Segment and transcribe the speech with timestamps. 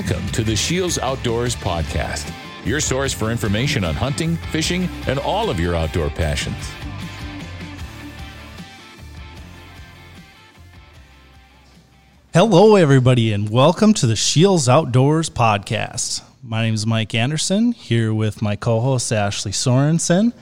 [0.00, 2.32] Welcome to the Scheels Outdoors Podcast,
[2.64, 6.56] your source for information on hunting, fishing, and all of your outdoor passions.
[12.32, 16.22] Hello, everybody, and welcome to the Scheels Outdoors Podcast.
[16.42, 20.32] My name is Mike Anderson, here with my co host Ashley Sorensen.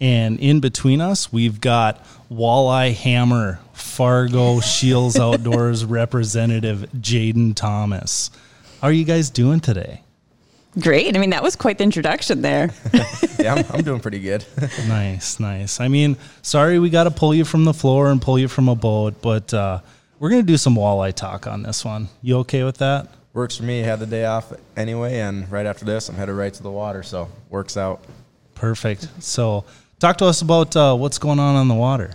[0.00, 8.32] And in between us, we've got Walleye Hammer, Fargo Scheels Outdoors representative Jadyn Thomas.
[8.86, 10.00] How are you guys doing today?
[10.78, 11.16] Great.
[11.16, 12.70] I mean, that was quite the introduction there.
[13.40, 14.44] yeah, I'm, I'm, doing pretty good.
[14.86, 15.80] nice, nice.
[15.80, 18.68] I mean, sorry we got to pull you from the floor and pull you from
[18.68, 19.80] a boat, but uh,
[20.20, 22.08] we're going to do some walleye talk on this one.
[22.22, 23.08] You okay with that?
[23.32, 23.80] Works for me.
[23.80, 27.02] Had the day off anyway, and right after this, I'm headed right to the water,
[27.02, 28.04] so works out.
[28.54, 29.08] Perfect.
[29.18, 29.64] So,
[29.98, 32.12] talk to us about uh, what's going on on the water.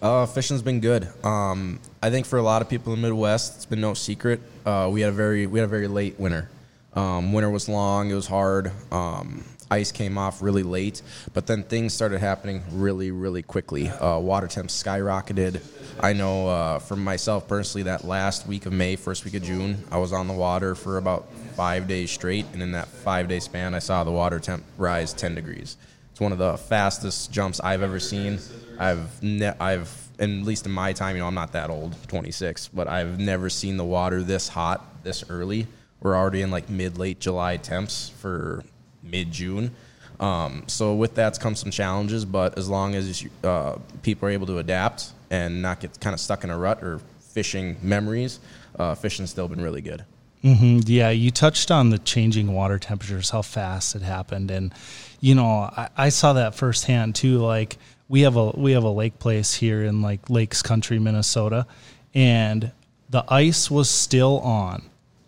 [0.00, 1.08] Uh, fishing's been good.
[1.24, 4.40] Um, I think for a lot of people in the Midwest, it's been no secret.
[4.64, 6.48] Uh, we had a very we had a very late winter.
[6.94, 8.10] Um, winter was long.
[8.10, 8.70] It was hard.
[8.92, 11.02] Um, ice came off really late,
[11.34, 13.88] but then things started happening really, really quickly.
[13.88, 15.60] Uh, water temps skyrocketed.
[16.00, 19.82] I know uh, for myself personally, that last week of May, first week of June,
[19.90, 23.40] I was on the water for about five days straight, and in that five day
[23.40, 25.76] span, I saw the water temp rise 10 degrees.
[26.12, 28.38] It's one of the fastest jumps I've ever seen.
[28.78, 32.68] I've ne- I've at least in my time, you know, I'm not that old, 26,
[32.68, 35.66] but I've never seen the water this hot this early.
[36.00, 38.64] We're already in like mid late July temps for
[39.02, 39.74] mid June.
[40.20, 44.46] Um, so with that comes some challenges, but as long as uh, people are able
[44.46, 48.40] to adapt and not get kind of stuck in a rut or fishing memories,
[48.78, 50.04] uh, fishing's still been really good.
[50.42, 50.80] Mm-hmm.
[50.86, 54.72] Yeah, you touched on the changing water temperatures, how fast it happened, and
[55.20, 57.38] you know I, I, saw that firsthand too.
[57.38, 57.76] Like
[58.08, 61.66] we have a we have a lake place here in like Lakes Country, Minnesota,
[62.14, 62.72] and
[63.10, 64.82] the ice was still on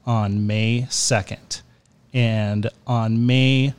[0.06, 1.62] on May second,
[2.12, 3.74] and on May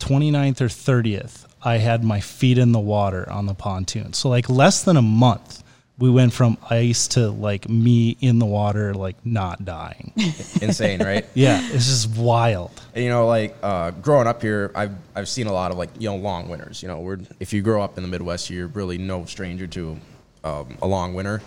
[0.00, 4.12] 29th or 30th, I had my feet in the water on the pontoon.
[4.12, 5.62] So like less than a month,
[5.96, 10.12] we went from ice to like me in the water, like not dying.
[10.60, 11.24] Insane, right?
[11.34, 12.70] yeah, it's just wild.
[12.94, 15.90] And, you know, like uh, growing up here, I've I've seen a lot of like
[15.98, 16.82] you know long winters.
[16.82, 20.00] You know, we're if you grow up in the Midwest, you're really no stranger to
[20.42, 21.40] um, a long winter.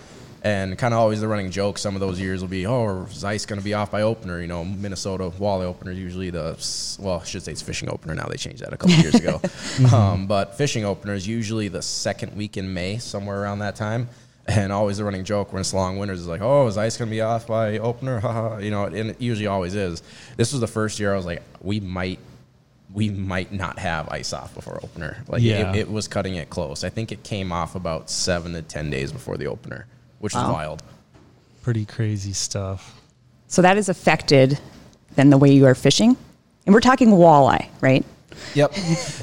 [0.43, 1.77] And kind of always the running joke.
[1.77, 4.39] Some of those years will be, oh, is ice going to be off by opener?
[4.39, 6.55] You know, Minnesota walleye opener usually the
[7.01, 8.27] well, I should say it's fishing opener now.
[8.27, 9.41] They changed that a couple years ago.
[9.77, 9.93] Mm-hmm.
[9.93, 14.09] Um, but fishing opener is usually the second week in May, somewhere around that time.
[14.49, 17.09] And always the running joke when it's long winters is like, oh, is ice going
[17.09, 18.21] to be off by opener?
[18.61, 20.01] you know, and it usually always is.
[20.37, 22.19] This was the first year I was like, we might
[22.93, 25.21] we might not have ice off before opener.
[25.27, 25.73] Like yeah.
[25.73, 26.85] it, it, was cutting it close.
[26.85, 29.85] I think it came off about seven to ten days before the opener
[30.19, 30.43] which wow.
[30.47, 30.83] is wild.
[31.61, 32.99] Pretty crazy stuff.
[33.47, 34.59] So that is affected
[35.15, 36.15] then the way you are fishing,
[36.65, 38.05] and we're talking walleye, right?
[38.53, 38.73] Yep.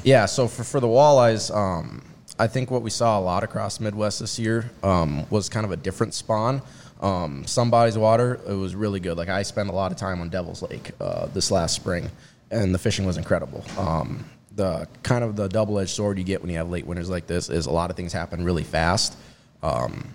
[0.05, 0.27] yeah.
[0.27, 2.03] So for for the walleyes, um,
[2.39, 5.71] I think what we saw a lot across Midwest this year um, was kind of
[5.71, 6.63] a different spawn.
[7.01, 9.17] Um, somebody's water, it was really good.
[9.17, 12.11] Like I spent a lot of time on Devil's Lake uh, this last spring,
[12.51, 13.65] and the fishing was incredible.
[13.79, 14.25] Um,
[14.57, 17.51] the kind of the double-edged sword you get when you have late winters like this
[17.51, 19.17] is a lot of things happen really fast.
[19.63, 20.15] Um,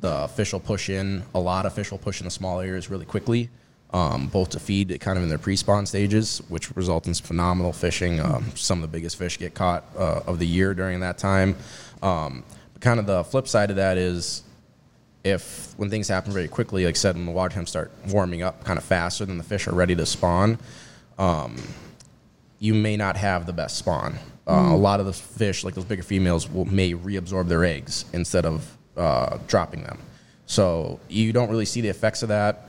[0.00, 2.90] the fish will push in, a lot of fish will push in the small areas
[2.90, 3.50] really quickly,
[3.92, 8.20] um, both to feed kind of in their pre-spawn stages, which results in phenomenal fishing.
[8.20, 11.56] Um, some of the biggest fish get caught uh, of the year during that time.
[12.02, 12.44] Um,
[12.80, 14.42] kind of the flip side of that is
[15.24, 18.42] if when things happen very quickly, like I said, when the water temps start warming
[18.42, 20.58] up kind of faster than the fish are ready to spawn,
[21.18, 21.56] um,
[22.58, 24.18] you may not have the best spawn.
[24.46, 24.72] Uh, mm.
[24.72, 28.44] A lot of the fish, like those bigger females, will may reabsorb their eggs instead
[28.44, 29.98] of uh, dropping them.
[30.46, 32.68] So you don't really see the effects of that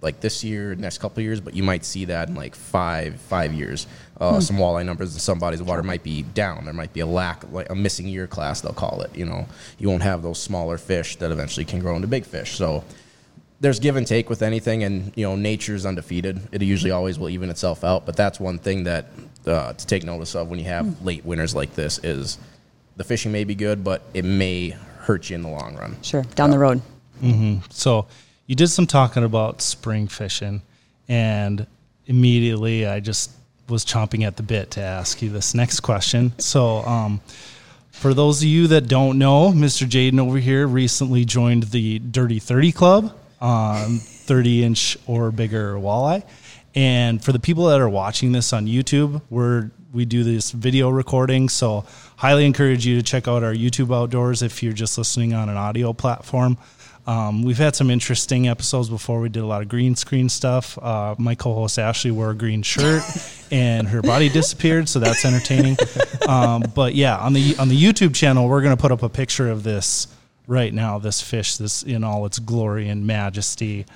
[0.00, 3.52] like this year, next couple years, but you might see that in like five five
[3.52, 3.86] years.
[4.20, 4.40] Uh, hmm.
[4.40, 6.64] Some walleye numbers in some bodies of water might be down.
[6.64, 9.16] There might be a lack, like a missing year class, they'll call it.
[9.16, 9.46] You know,
[9.78, 12.56] you won't have those smaller fish that eventually can grow into big fish.
[12.56, 12.84] So
[13.60, 16.40] there's give and take with anything, and you know, nature's undefeated.
[16.52, 18.06] It usually always will even itself out.
[18.06, 19.06] But that's one thing that
[19.46, 21.04] uh, to take notice of when you have hmm.
[21.04, 22.38] late winters like this is
[22.96, 24.70] the fishing may be good, but it may
[25.00, 25.96] hurt you in the long run.
[26.02, 26.82] Sure, down uh, the road.
[27.22, 27.66] Mm-hmm.
[27.70, 28.06] So
[28.48, 30.62] you did some talking about spring fishing,
[31.06, 31.66] and
[32.06, 33.30] immediately I just
[33.68, 36.32] was chomping at the bit to ask you this next question.
[36.38, 37.20] So, um,
[37.90, 39.86] for those of you that don't know, Mr.
[39.86, 46.24] Jadyn over here recently joined the Dirty 30 Club on 30 inch or bigger walleye.
[46.74, 50.90] And for the people that are watching this on YouTube, we're we do this video
[50.90, 51.48] recording.
[51.48, 51.84] So
[52.16, 55.56] highly encourage you to check out our YouTube outdoors if you're just listening on an
[55.56, 56.58] audio platform.
[57.08, 59.20] Um, we've had some interesting episodes before.
[59.20, 60.76] We did a lot of green screen stuff.
[60.76, 63.02] Uh, my co-host Ashley wore a green shirt,
[63.50, 65.76] and her body disappeared, so that's entertaining.
[66.28, 69.48] Um, but yeah, on the on the YouTube channel, we're gonna put up a picture
[69.50, 70.08] of this
[70.46, 70.98] right now.
[70.98, 73.86] This fish, this in all its glory and majesty.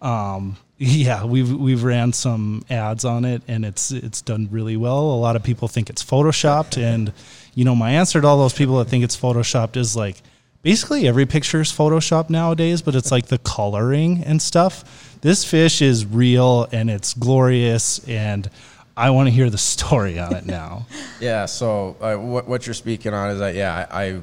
[0.00, 5.00] Um, yeah, we've we've ran some ads on it, and it's it's done really well.
[5.00, 7.12] A lot of people think it's photoshopped, and
[7.54, 10.22] you know, my answer to all those people that think it's photoshopped is like
[10.62, 15.18] basically every picture is Photoshop nowadays, but it's like the coloring and stuff.
[15.20, 18.48] This fish is real and it's glorious, and
[18.96, 20.86] I want to hear the story on it now.
[21.20, 21.46] Yeah.
[21.46, 24.20] So uh, what, what you're speaking on is that yeah, I, I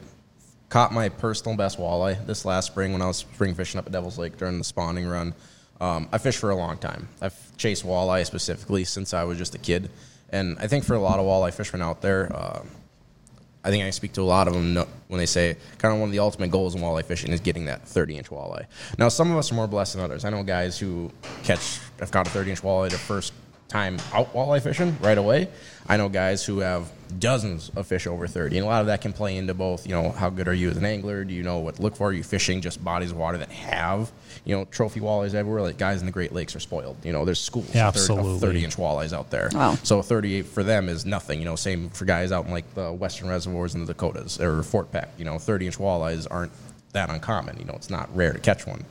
[0.68, 3.94] caught my personal best walleye this last spring when I was spring fishing up at
[3.94, 5.34] Devil's Lake during the spawning run.
[5.80, 7.08] Um, I fished for a long time.
[7.22, 9.90] I've chased walleye specifically since I was just a kid,
[10.30, 12.64] and I think for a lot of walleye fishermen out there, uh,
[13.64, 14.76] I think I speak to a lot of them
[15.08, 17.66] when they say kind of one of the ultimate goals in walleye fishing is getting
[17.66, 18.66] that 30 inch walleye.
[18.98, 20.24] Now, some of us are more blessed than others.
[20.24, 21.12] I know guys who
[21.44, 23.34] catch, have caught a 30 inch walleye the first
[23.68, 25.48] time out walleye fishing right away.
[25.88, 29.02] I know guys who have dozens of fish over 30, and a lot of that
[29.02, 31.24] can play into both, you know, how good are you as an angler?
[31.24, 32.10] Do you know what to look for?
[32.10, 34.12] Are you fishing just bodies of water that have,
[34.46, 35.62] you know, trophy walleyes everywhere?
[35.62, 36.98] Like guys in the Great Lakes are spoiled.
[37.04, 38.36] You know, there's schools Absolutely.
[38.36, 39.50] of 30 inch walleyes out there.
[39.54, 39.76] Wow.
[39.84, 41.40] So 38 for them is nothing.
[41.40, 44.64] You know, same for guys out in like the western reservoirs in the Dakotas or
[44.64, 45.10] Fort Peck.
[45.18, 46.52] You know, 30 inch walleyes aren't
[46.94, 47.60] that uncommon.
[47.60, 48.86] You know, it's not rare to catch one.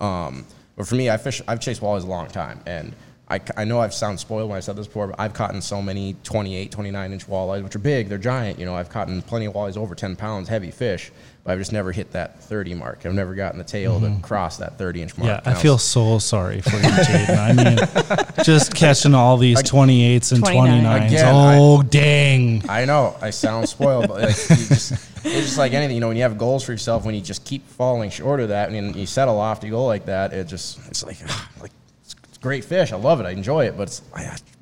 [0.00, 0.46] Um,
[0.76, 1.40] but for me, I fish.
[1.48, 2.94] I've chased walleyes a long time, and
[3.28, 5.60] I, I know I've sounded spoiled when I said this before, but I've caught in
[5.60, 8.58] so many 28, 29 inch walleyes, which are big, they're giant.
[8.58, 11.10] You know, I've caught in plenty of walleyes over 10 pounds, heavy fish,
[11.42, 13.04] but I've just never hit that 30 mark.
[13.04, 14.20] I've never gotten the tail to mm-hmm.
[14.20, 15.42] cross that 30 inch mark.
[15.44, 17.36] Yeah, I feel so sorry for you, Jadyn.
[17.36, 20.84] I mean, just catching all these 28s and 29.
[20.84, 21.06] 29s.
[21.06, 22.62] Again, oh, dang.
[22.68, 25.96] I know I sound spoiled, but like, you just, it's just like anything.
[25.96, 28.50] You know, when you have goals for yourself, when you just keep falling short of
[28.50, 31.18] that, and you set a lofty goal like that, it just it's like
[31.60, 31.75] like it's
[32.46, 32.92] great fish.
[32.92, 33.26] I love it.
[33.26, 34.02] I enjoy it, but it's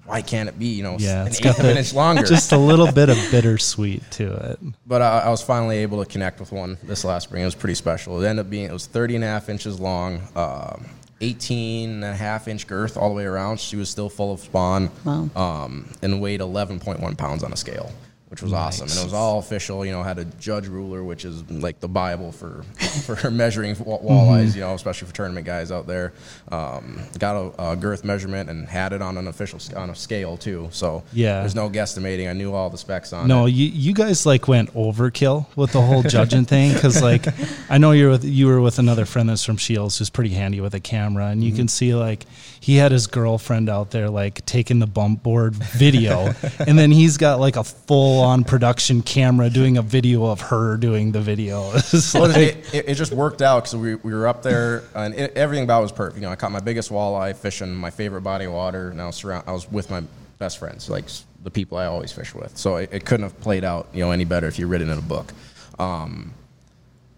[0.06, 1.92] why can't it be you know Yeah, an it's eighth got of an the- inch
[1.94, 2.22] longer?
[2.24, 4.58] Just a little bit of bittersweet to it.
[4.86, 7.42] But I, I was finally able to connect with one this last spring.
[7.42, 8.22] It was pretty special.
[8.22, 10.76] It ended up being, it was 30 and a half inches long, uh,
[11.20, 13.60] 18 and a half inch girth all the way around.
[13.60, 14.90] She was still full of spawn.
[15.04, 15.28] Wow.
[15.36, 17.90] Um, and weighed 11.1 pounds on a scale,
[18.34, 18.88] which was awesome.
[18.88, 21.86] And it was all official, you know, had a judge ruler, which is like the
[21.88, 22.62] Bible for,
[23.16, 26.12] for measuring wa- walleyes, you know, especially for tournament guys out there.
[26.50, 30.36] Um, got a, a girth measurement and had it on an official, on a scale
[30.36, 30.68] too.
[30.72, 31.40] So Yeah.
[31.40, 32.28] there's no guesstimating.
[32.28, 33.50] I knew all the specs on No, it.
[33.50, 37.26] you, you guys like went overkill with the whole judging thing because like
[37.70, 40.60] I know you're with you were with another friend that's from Scheels who's pretty handy
[40.60, 41.58] with a camera and you Mm-hmm.
[41.58, 42.26] can see like
[42.64, 46.32] he had his girlfriend out there like taking the bump board video
[46.66, 50.78] and then he's got like a full on production camera doing a video of her
[50.78, 51.70] doing the video.
[51.74, 54.82] It's Well, like- it, it, it just worked out because we, we were up there
[54.94, 56.16] and it, everything about it was perfect.
[56.16, 59.04] You know, I caught my biggest walleye fishing my favorite body of water, and I
[59.08, 60.02] was surround, I was with my
[60.38, 61.04] best friends, like
[61.42, 62.56] the people I always fish with.
[62.56, 64.88] So it, it couldn't have played out you know any better if you read it
[64.88, 65.34] in a book.
[65.78, 66.32] Um,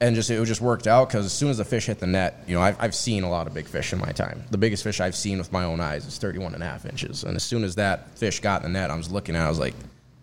[0.00, 2.44] and just it just worked out because as soon as the fish hit the net,
[2.46, 4.44] you know, I've, I've seen a lot of big fish in my time.
[4.50, 7.24] The biggest fish I've seen with my own eyes is 31 and a half inches.
[7.24, 9.46] And as soon as that fish got in the net, I was looking at it,
[9.46, 9.74] I was like,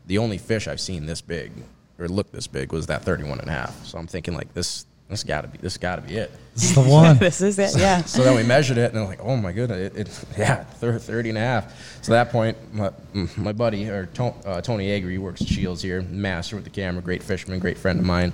[0.05, 1.51] the only fish I've seen this big
[1.99, 3.85] or looked this big was that 31 and a half.
[3.85, 6.31] So I'm thinking like this this got to be this got to be it.
[6.53, 7.17] It's the one.
[7.17, 7.75] this is it.
[7.77, 8.01] Yeah.
[8.05, 10.97] So then we measured it, and I'm like, oh my goodness, it, it yeah, thir-
[10.97, 12.03] 30 and a half.
[12.03, 12.91] So at that point, my,
[13.37, 16.71] my buddy, or to, uh, Tony Agri, he works at Scheels here, master with the
[16.71, 18.33] camera, great fisherman, great friend of mine.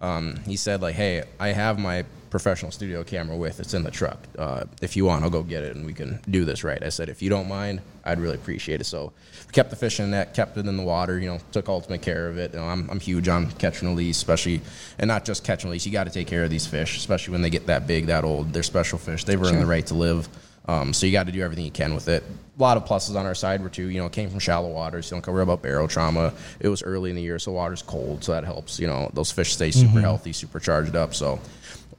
[0.00, 3.90] Um, he said, like, hey, I have my professional studio camera with, it's in the
[3.90, 4.18] truck.
[4.38, 6.82] Uh, if you want, I'll go get it, and we can do this right.
[6.82, 8.84] I said, if you don't mind, I'd really appreciate it.
[8.84, 9.12] So
[9.46, 11.68] we kept the fish in the net, kept it in the water, you know, took
[11.68, 12.54] ultimate care of it.
[12.54, 14.62] You know, I'm, I'm huge on catch and release, especially,
[14.98, 15.84] and not just catch and release.
[15.84, 18.24] You got to take care of these fish, especially when they get that big, that
[18.24, 18.52] old.
[18.52, 19.24] They're special fish.
[19.24, 20.28] They've earned the right to live.
[20.66, 22.22] Um, so you got to do everything you can with it.
[22.58, 24.68] A lot of pluses on our side were too, you know, it came from shallow
[24.70, 25.10] waters.
[25.10, 26.34] You don't cover about barotrauma.
[26.60, 28.78] It was early in the year, so water's cold, so that helps.
[28.78, 31.14] You know, those fish stay super healthy, super charged up.
[31.14, 31.40] So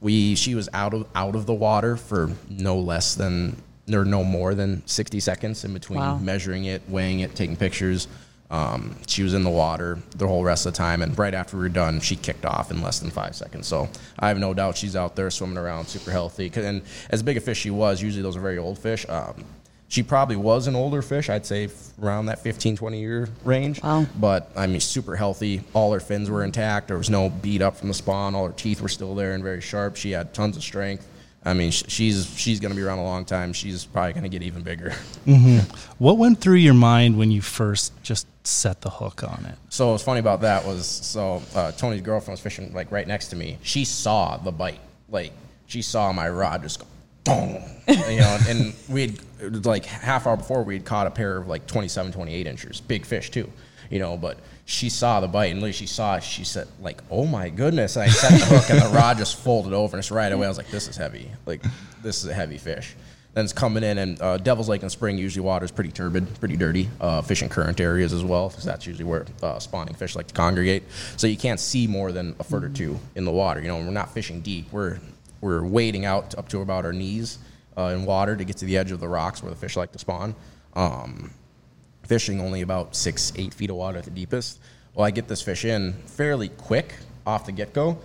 [0.00, 3.60] we, she was out of out of the water for no less than
[3.92, 6.16] or no more than 60 seconds in between Wow.
[6.18, 8.06] measuring it, weighing it, taking pictures.
[8.52, 11.56] Um, she was in the water the whole rest of the time, and right after
[11.56, 13.66] we were done, she kicked off in less than five seconds.
[13.66, 16.52] So I have no doubt she's out there swimming around, super healthy.
[16.54, 19.06] And as big a fish she was, usually those are very old fish.
[19.08, 19.44] Um,
[19.88, 21.68] she probably was an older fish, I'd say
[22.00, 23.82] around that 15, 20 year range.
[23.82, 24.06] Wow.
[24.18, 25.62] But I mean, super healthy.
[25.72, 26.88] All her fins were intact.
[26.88, 28.34] There was no beat up from the spawn.
[28.34, 29.96] All her teeth were still there and very sharp.
[29.96, 31.06] She had tons of strength.
[31.44, 33.52] I mean, she's she's going to be around a long time.
[33.52, 34.92] She's probably going to get even bigger.
[35.98, 39.56] what went through your mind when you first just set the hook on it?
[39.68, 43.28] So what's funny about that was so uh, Tony's girlfriend was fishing like right next
[43.28, 43.58] to me.
[43.62, 44.80] She saw the bite.
[45.08, 45.32] Like
[45.66, 46.86] she saw my rod just go
[47.24, 51.36] boom, you know, and we had like half hour before we had caught a pair
[51.36, 53.50] of like 27, 28 inches, big fish too,
[53.90, 57.02] you know, but she saw the bite and literally she saw it, she said like,
[57.10, 57.96] oh my goodness.
[57.96, 60.46] And I set the hook and the rod just folded over and just right away
[60.46, 61.30] I was like, this is heavy.
[61.46, 61.62] Like
[62.02, 62.94] this is a heavy fish.
[63.34, 66.38] Then it's coming in and uh, Devil's Lake in spring usually water is pretty turbid,
[66.38, 66.88] pretty dirty.
[67.00, 70.34] Uh, fishing current areas as well because that's usually where uh, spawning fish like to
[70.34, 70.84] congregate.
[71.16, 73.60] So you can't see more than a foot or two in the water.
[73.60, 74.70] You know, we're not fishing deep.
[74.70, 75.00] We're
[75.40, 77.38] we're wading out up to about our knees
[77.76, 79.92] uh, in water to get to the edge of the rocks where the fish like
[79.92, 80.34] to spawn.
[80.74, 81.32] Um,
[82.04, 84.60] fishing only about six, eight feet of water at the deepest.
[84.94, 86.94] Well, I get this fish in fairly quick
[87.26, 87.98] off the get go.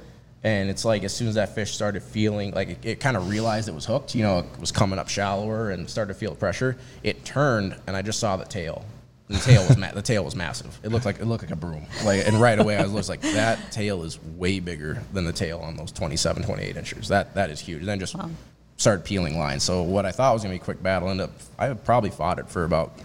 [0.43, 3.29] And it's like as soon as that fish started feeling like it, it kind of
[3.29, 6.29] realized it was hooked, you know, it was coming up shallower and started to feel
[6.29, 6.77] the pressure.
[7.03, 8.85] It turned, and I just saw the tail.
[9.29, 10.79] The tail was ma- the tail was massive.
[10.83, 11.85] It looked like it looked like a broom.
[12.05, 15.59] Like, and right away I was like, that tail is way bigger than the tail
[15.59, 17.07] on those 27, 28 inches.
[17.09, 17.79] That that is huge.
[17.79, 18.15] And then just
[18.77, 19.63] started peeling lines.
[19.63, 21.33] So what I thought was gonna be a quick battle ended up.
[21.59, 22.97] I probably fought it for about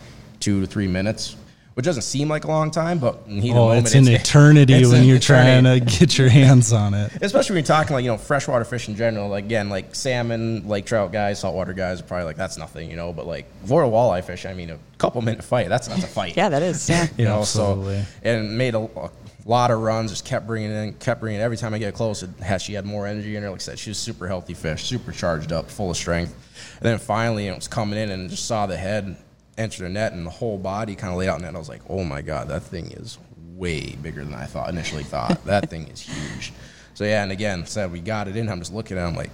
[0.43, 1.37] two to three minutes,
[1.75, 3.87] which doesn't seem like a long time, but in the heat of the Oh, moment,
[3.87, 5.63] it's an eternity it's when an you're eternity.
[5.69, 7.11] trying to get your hands on it.
[7.23, 9.29] Especially when you're talking like you know freshwater fish in general.
[9.31, 12.97] Like, again, like salmon, lake trout guys, saltwater guys are probably like that's nothing, you
[12.97, 13.13] know.
[13.15, 16.07] But like for a walleye fish, I mean, a couple minute fight, that's that's a
[16.07, 16.37] fight.
[16.37, 16.91] Yeah, that is.
[16.91, 17.07] Yeah.
[17.17, 17.39] you know.
[17.41, 18.03] Absolutely.
[18.03, 19.11] So and made a, a
[19.47, 20.11] lot of runs.
[20.11, 21.41] Just kept bringing it in, kept bringing.
[21.41, 21.45] it.
[21.45, 23.49] Every time I get close, it had she had more energy in her.
[23.51, 26.35] Like I said, she was super healthy fish, super charged up, full of strength.
[26.81, 29.17] And then finally, it was coming in and just saw the head
[29.59, 31.55] enter the net and the whole body kind of laid out in it.
[31.55, 33.19] I was like, oh my god, that thing is
[33.55, 35.45] way bigger than I thought initially thought.
[35.47, 36.53] that thing is huge.
[36.95, 38.49] So yeah, and again, said we got it in.
[38.49, 39.05] I'm just looking at.
[39.05, 39.31] it, I'm like,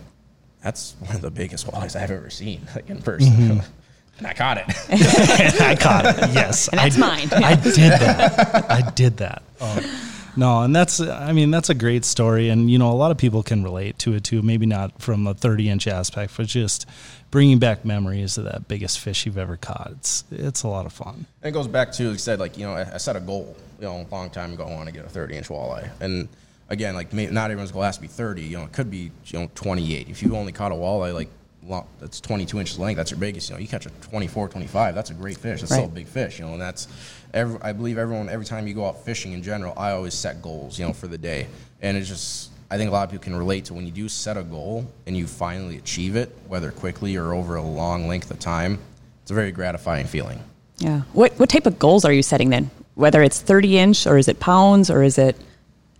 [0.62, 3.32] that's one of the biggest walleyes I've ever seen like in person.
[3.32, 3.60] Mm-hmm.
[4.18, 4.64] And I caught it.
[5.60, 6.16] I caught it.
[6.34, 7.28] Yes, And that's I, mine.
[7.32, 8.68] I did that.
[8.68, 9.44] I did that.
[9.60, 10.17] Oh.
[10.38, 13.18] No, and that's I mean that's a great story, and you know a lot of
[13.18, 14.40] people can relate to it too.
[14.40, 16.86] Maybe not from a 30 inch aspect, but just
[17.32, 19.90] bringing back memories of that biggest fish you've ever caught.
[19.96, 21.26] It's it's a lot of fun.
[21.42, 23.20] And it goes back to, like I said, like, you know, I, I set a
[23.20, 25.90] goal, you know, a long time ago, I want to get a 30 inch walleye.
[26.00, 26.28] And
[26.68, 29.10] again, like, may, not everyone's goal has to be 30, you know, it could be,
[29.26, 30.08] you know, 28.
[30.08, 31.30] If you only caught a walleye, like,
[31.64, 34.94] lo- that's 22 inches length, that's your biggest, you know, you catch a 24, 25,
[34.94, 35.60] that's a great fish.
[35.60, 36.86] That's still a big fish, you know, and that's,
[37.34, 40.42] every, I believe everyone, every time you go out fishing in general, I always set
[40.42, 41.46] goals, you know, for the day.
[41.80, 44.08] And it's just, I think a lot of people can relate to when you do
[44.08, 48.30] set a goal and you finally achieve it, whether quickly or over a long length
[48.30, 48.78] of time,
[49.22, 50.42] it's a very gratifying feeling.
[50.78, 51.02] Yeah.
[51.12, 52.70] What what type of goals are you setting then?
[52.94, 55.36] Whether it's 30 inch or is it pounds or is it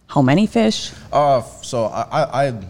[0.07, 0.93] how many fish?
[1.13, 2.63] Uh, so I, I, I,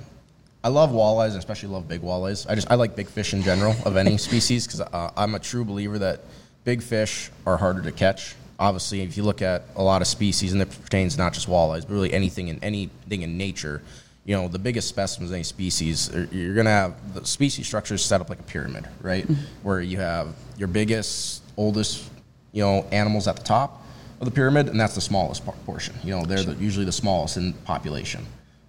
[0.64, 2.48] I love walleyes, and especially love big walleyes.
[2.50, 5.38] I just I like big fish in general of any species because uh, I'm a
[5.38, 6.22] true believer that
[6.64, 8.34] big fish are harder to catch.
[8.58, 11.82] Obviously, if you look at a lot of species, and it pertains not just walleyes,
[11.82, 13.82] but really anything in anything in nature,
[14.24, 18.04] you know, the biggest specimens of any species, you're gonna have the species structure is
[18.04, 19.26] set up like a pyramid, right?
[19.62, 22.10] Where you have your biggest, oldest,
[22.52, 23.82] you know, animals at the top
[24.20, 25.94] of the pyramid, and that's the smallest portion.
[26.02, 28.26] You know, they're the, usually the smallest in population.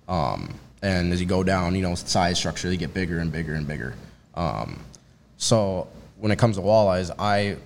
[0.07, 3.55] Um, and as you go down, you know, size structure, they get bigger and bigger
[3.55, 3.95] and bigger.
[4.35, 4.79] Um,
[5.37, 7.57] so when it comes to walleyes, I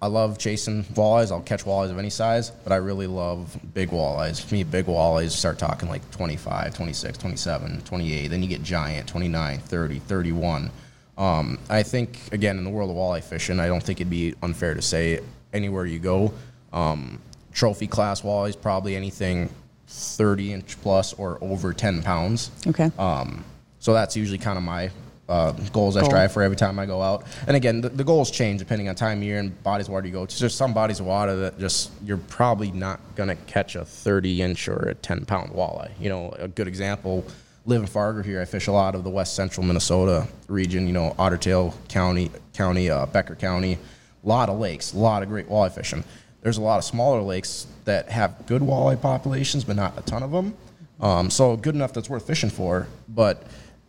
[0.00, 1.32] I love chasing walleyes.
[1.32, 4.40] I'll catch walleyes of any size, but I really love big walleyes.
[4.40, 8.28] For me, big walleyes start talking like 25, 26, 27, 28.
[8.28, 10.70] Then you get giant, 29, 30, 31.
[11.16, 14.34] Um, I think, again, in the world of walleye fishing, I don't think it'd be
[14.40, 15.20] unfair to say
[15.52, 16.32] anywhere you go,
[16.72, 17.18] um,
[17.52, 19.50] trophy class walleyes, probably anything
[19.88, 22.52] 30 inch plus or over 10 pounds.
[22.68, 22.92] Okay.
[22.98, 23.44] Um,
[23.80, 24.90] so that's usually kind of my
[25.28, 27.24] uh, goals I strive for every time I go out.
[27.46, 30.06] And again, the, the goals change depending on time of year and bodies of water
[30.06, 30.40] you go to.
[30.40, 34.68] There's some bodies of water that just you're probably not gonna catch a 30 inch
[34.68, 35.90] or a 10 pound walleye.
[36.00, 37.24] You know, a good example.
[37.66, 38.40] Live in Fargo here.
[38.40, 40.86] I fish a lot of the west central Minnesota region.
[40.86, 43.78] You know, Otter Tail County, County, uh, Becker County.
[44.24, 46.02] A lot of lakes, a lot of great walleye fishing.
[46.40, 50.22] There's a lot of smaller lakes that have good walleye populations, but not a ton
[50.22, 50.56] of them.
[51.00, 53.44] Um, so good enough that's worth fishing for, but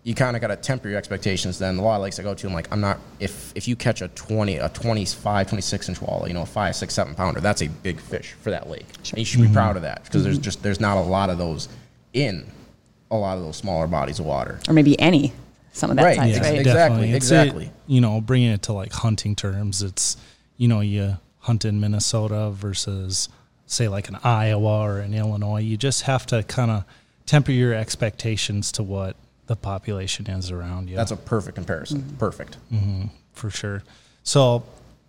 [0.10, 1.60] you kind of got to temper your expectations.
[1.60, 3.00] Then a lot of lakes I go to, I'm like, I'm not.
[3.20, 6.75] If if you catch a 20, a 25, 26 inch walleye, you know, a five,
[6.75, 8.88] six, seven pounder, that's a big fish for that lake.
[9.12, 9.54] And you should be mm-hmm.
[9.54, 10.46] proud of that because there's mm-hmm.
[10.46, 11.70] just there's not a lot of those
[12.13, 12.44] in
[13.12, 14.60] a lot of those smaller bodies of water.
[14.68, 15.32] Or maybe any
[15.74, 16.42] some of that Right, size, yeah.
[16.42, 16.60] right?
[16.60, 17.12] Exactly, Definitely.
[17.12, 17.72] It's a- exactly.
[17.86, 20.18] you know, bringing it to like hunting terms, it's
[20.58, 23.30] you know you hunt in Minnesota versus
[23.68, 25.62] say like an Iowa or an Illinois.
[25.62, 26.84] You just have to kind of
[27.28, 29.16] temper your expectations to what
[29.50, 30.96] the population is around you.
[30.96, 32.15] That's a perfect comparison.
[32.20, 32.58] Perfect.
[33.34, 33.82] for sure.
[34.24, 34.63] So,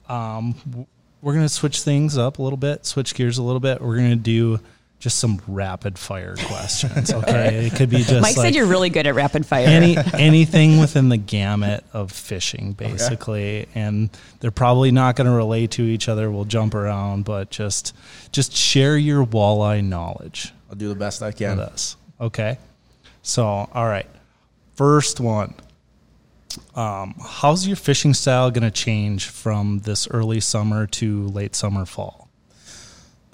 [0.08, 0.86] um,
[1.20, 3.82] we're gonna switch things up a little bit, switch gears a little bit.
[3.82, 4.58] We're gonna do
[4.98, 7.12] just some rapid fire questions.
[7.12, 9.66] Okay, it could be just Mike like said you're really good at rapid fire.
[9.66, 14.08] any anything within the gamut of fishing, basically, and
[14.40, 16.30] they're probably not going to relate to each other.
[16.30, 17.94] We'll jump around, but just
[18.32, 21.58] just share your walleye knowledge I'll do the best I can.
[21.58, 21.72] with can.
[21.74, 21.96] us.
[22.18, 22.58] Okay,
[23.20, 24.06] so all right,
[24.80, 25.52] first one.
[26.74, 31.84] Um, how's your fishing style going to change from this early summer to late summer
[31.84, 32.30] fall?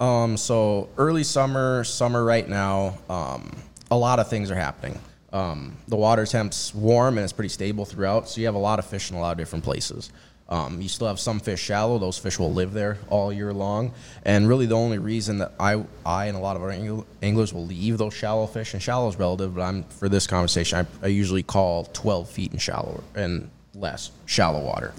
[0.01, 3.55] Um, so early summer, summer right now, um,
[3.89, 4.99] a lot of things are happening.
[5.31, 8.77] Um, the water temp's warm and it's pretty stable throughout, so you have a lot
[8.77, 10.11] of fish in a lot of different places.
[10.49, 13.93] Um, you still have some fish shallow; those fish will live there all year long.
[14.23, 16.71] And really, the only reason that I, I and a lot of our
[17.21, 20.85] anglers will leave those shallow fish, and shallow is relative, but I'm for this conversation,
[21.01, 24.93] I, I usually call 12 feet and shallow and less shallow water.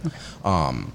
[0.45, 0.93] Um,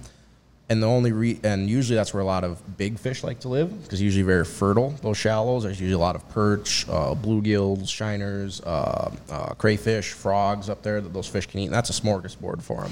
[0.70, 3.50] and the only re- and usually that's where a lot of big fish like to
[3.50, 4.92] live because usually very fertile.
[5.02, 10.70] Those shallows, there's usually a lot of perch, uh, bluegills, shiners, uh, uh, crayfish, frogs
[10.70, 11.66] up there that those fish can eat.
[11.66, 12.92] And that's a smorgasbord for them.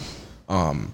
[0.50, 0.94] Um,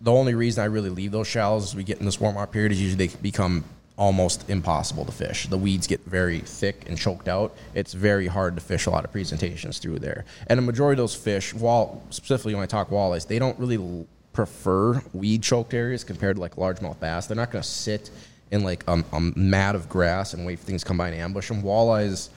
[0.00, 2.52] the only reason I really leave those shallows as we get in this warm up
[2.52, 3.64] period is usually they become
[4.00, 5.46] almost impossible to fish.
[5.48, 7.54] The weeds get very thick and choked out.
[7.74, 10.24] It's very hard to fish a lot of presentations through there.
[10.46, 13.76] And the majority of those fish, wall specifically when I talk walleyes, they don't really
[13.76, 17.26] l- prefer weed choked areas compared to like largemouth bass.
[17.26, 18.10] They're not going to sit
[18.50, 21.20] in like a, a mat of grass and wait for things to come by and
[21.20, 21.62] ambush them.
[21.62, 22.30] Walleyes.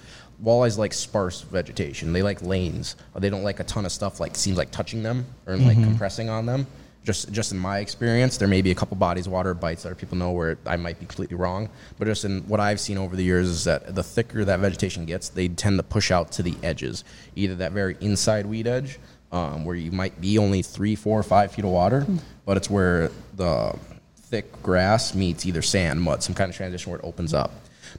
[0.43, 2.12] Walleyes like sparse vegetation.
[2.12, 2.98] They like lanes.
[3.15, 5.86] They don't like a ton of stuff like seems like touching them or like mm-hmm.
[5.86, 6.67] compressing on them
[7.03, 9.89] just just in my experience, there may be a couple bodies of water bites that
[9.89, 11.69] other people know where I might be completely wrong.
[12.00, 15.05] But just in what I've seen over the years is that the thicker that vegetation
[15.05, 17.03] gets, they tend to push out to the edges,
[17.36, 19.00] either that very inside weed edge,
[19.31, 22.05] um, where you might be only three, four, five feet of water,
[22.45, 23.77] but it's where the
[24.15, 27.51] thick grass meets either sand, mud, some kind of transition where it opens up.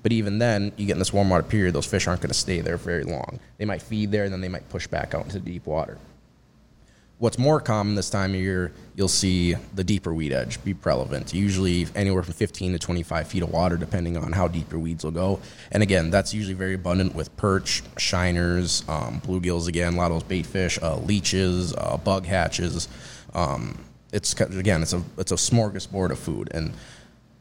[0.02, 2.35] But even then, you get in this warm water period, those fish aren't going to
[2.35, 3.38] stay there very long.
[3.59, 5.98] They might feed there, and then they might push back out into deep water.
[7.18, 11.33] What's more common this time of year, you'll see the deeper weed edge be prevalent.
[11.33, 15.05] Usually anywhere from 15 to 25 feet of water, depending on how deep your weeds
[15.05, 15.38] will go.
[15.70, 19.68] And again, that's usually very abundant with perch, shiners, um, bluegills.
[19.68, 22.88] Again, a lot of those bait fish, uh, leeches, uh, bug hatches.
[23.33, 26.50] Um, it's again, it's a it's a smorgasbord of food.
[26.53, 26.72] And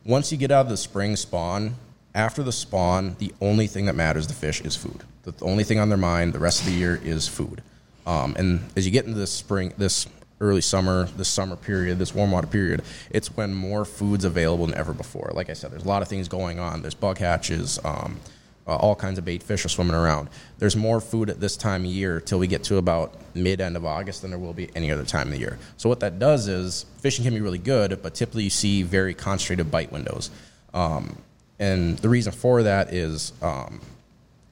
[0.06, 1.76] once you get out of the spring spawn,
[2.14, 5.04] after the spawn, the only thing that matters the fish is food.
[5.24, 7.64] The only thing on their mind the rest of the year is food.
[8.06, 10.08] Um, and as you get into this spring, this
[10.42, 14.76] early summer, this summer period, this warm water period, it's when more food's available than
[14.76, 15.32] ever before.
[15.34, 16.82] Like I said, there's a lot of things going on.
[16.82, 18.20] There's bug hatches, um,
[18.66, 20.30] uh, all kinds of bait fish are swimming around.
[20.58, 23.76] There's more food at this time of year till we get to about mid end
[23.76, 25.58] of August than there will be any other time of the year.
[25.78, 29.14] So what that does is fishing can be really good, but typically you see very
[29.14, 30.30] concentrated bite windows.
[30.74, 31.18] Um,
[31.60, 33.82] and the reason for that is um,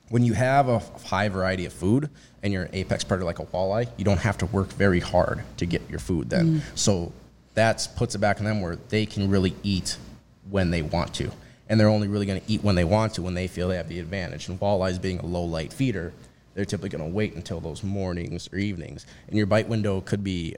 [0.09, 2.09] when you have a high variety of food
[2.43, 5.43] and you're an apex predator like a walleye, you don't have to work very hard
[5.57, 6.59] to get your food then.
[6.59, 6.61] Mm.
[6.75, 7.11] So
[7.53, 9.97] that puts it back on them where they can really eat
[10.49, 11.31] when they want to.
[11.69, 13.77] And they're only really going to eat when they want to when they feel they
[13.77, 14.49] have the advantage.
[14.49, 16.13] And walleyes being a low light feeder,
[16.53, 19.05] they're typically going to wait until those mornings or evenings.
[19.27, 20.55] And your bite window could be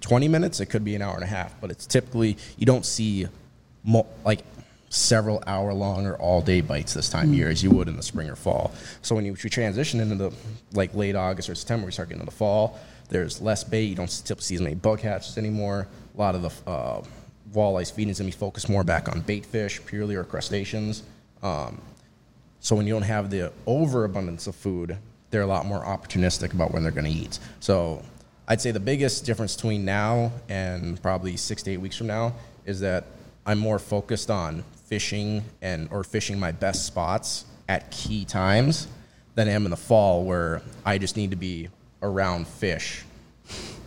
[0.00, 2.86] 20 minutes, it could be an hour and a half, but it's typically, you don't
[2.86, 3.26] see
[3.84, 4.44] mo- like
[4.88, 7.96] several hour long or all day bites this time of year as you would in
[7.96, 8.72] the spring or fall.
[9.02, 10.32] So when you, we transition into the
[10.72, 12.78] like late August or September, we start getting into the fall.
[13.08, 13.84] There's less bait.
[13.84, 15.88] You don't typically see as many bug hatches anymore.
[16.14, 17.02] A lot of the uh,
[17.52, 21.02] walleyes feeding is going to be focused more back on bait fish purely or crustaceans.
[21.42, 21.80] Um,
[22.60, 24.98] so when you don't have the overabundance of food,
[25.30, 27.38] they're a lot more opportunistic about when they're going to eat.
[27.60, 28.02] So
[28.48, 32.34] I'd say the biggest difference between now and probably six to eight weeks from now
[32.64, 33.04] is that
[33.44, 38.88] I'm more focused on fishing and or fishing my best spots at key times
[39.34, 41.68] than I am in the fall where I just need to be
[42.02, 43.04] around fish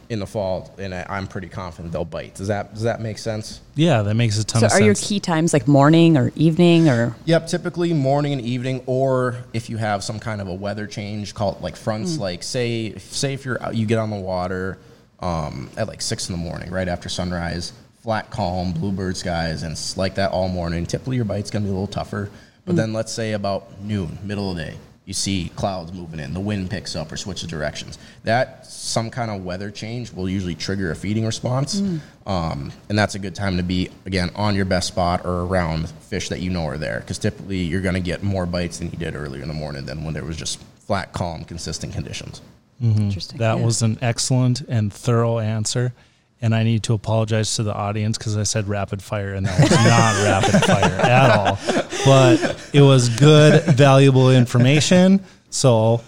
[0.10, 2.36] in the fall and I, I'm pretty confident they'll bite.
[2.36, 3.62] Does that does that make sense?
[3.76, 6.90] Yeah, that makes a ton So of are your key times like morning or evening
[6.90, 10.88] or Yep, typically morning and evening, or if you have some kind of a weather
[10.88, 12.18] change, call it like fronts.
[12.18, 14.80] Like say, say if you're out, you get on the water
[15.20, 17.72] um, at like six in the morning, right after sunrise,
[18.10, 20.84] flat, calm, bluebird skies, and it's like that all morning.
[20.84, 22.32] Typically, your bite's gonna be a little tougher.
[22.66, 22.78] But mm.
[22.78, 26.40] then let's say about noon, middle of the day, you see clouds moving in, the
[26.40, 28.00] wind picks up or switches directions.
[28.24, 32.00] That some kind of weather change will usually trigger a feeding response, mm.
[32.26, 35.88] um, and that's a good time to be again on your best spot or around
[35.92, 38.90] fish that you know are there, because typically you're going to get more bites than
[38.90, 42.42] you did earlier in the morning than when there was just flat, calm, consistent conditions.
[42.82, 43.02] Mm-hmm.
[43.02, 43.38] interesting?
[43.38, 43.66] That yeah.
[43.66, 45.94] was an excellent and thorough answer.
[46.42, 49.60] And I need to apologize to the audience because I said rapid fire and that
[49.60, 51.60] was not rapid fire at all.
[52.06, 55.24] But it was good, valuable information.
[55.50, 56.02] So, all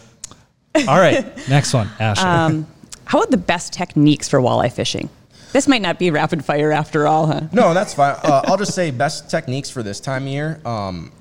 [0.88, 2.30] right, next one, Ashley.
[2.30, 2.68] Um,
[3.04, 5.10] how about the best techniques for walleye fishing?
[5.52, 7.42] This might not be rapid fire after all, huh?
[7.52, 8.16] No, that's fine.
[8.24, 10.62] Uh, I'll just say best techniques for this time of year.
[10.64, 11.12] Um,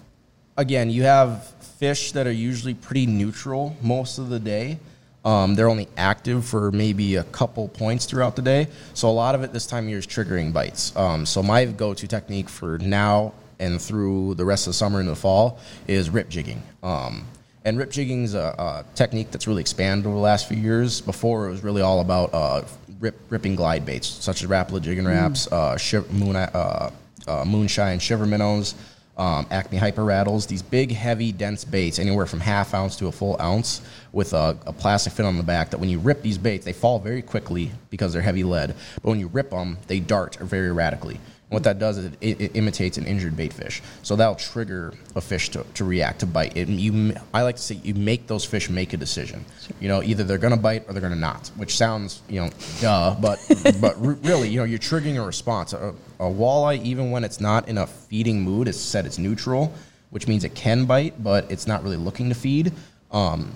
[0.56, 1.46] again, you have
[1.80, 4.78] fish that are usually pretty neutral most of the day.
[5.24, 8.68] Um, they're only active for maybe a couple points throughout the day.
[8.94, 10.96] So a lot of it this time of year is triggering bites.
[10.96, 15.08] Um, so my go-to technique for now and through the rest of the summer and
[15.08, 16.62] the fall is rip jigging.
[16.82, 17.26] Um,
[17.64, 21.02] and rip jigging is a, a, technique that's really expanded over the last few years.
[21.02, 22.62] Before it was really all about uh,
[23.00, 25.52] rip, ripping glide baits, such as Rapala Jigging Raps, mm.
[25.52, 26.90] uh, shiv- moon, uh,
[27.28, 28.74] uh, moonshine shiver minnows,
[29.20, 33.12] um, Acme Hyper Rattles, these big, heavy, dense baits, anywhere from half ounce to a
[33.12, 35.70] full ounce, with a, a, plastic fin on the back.
[35.70, 38.74] That when you rip these baits, they fall very quickly because they're heavy lead.
[38.94, 42.40] But when you rip them, they dart very erratically what that does is it, it,
[42.40, 43.82] it, imitates an injured bait fish.
[44.02, 46.56] So that'll trigger a fish to, to react to bite.
[46.56, 49.44] It, you, I like to say you make those fish make a decision.
[49.80, 51.48] You know, either they're going to bite or they're going to not.
[51.56, 53.40] Which sounds, you know, duh, but
[53.80, 55.72] but really, you know, you're triggering a response.
[55.72, 59.74] A, a walleye, even when it's not in a feeding mood, is said it's neutral,
[60.10, 62.72] which means it can bite, but it's not really looking to feed.
[63.10, 63.52] Um,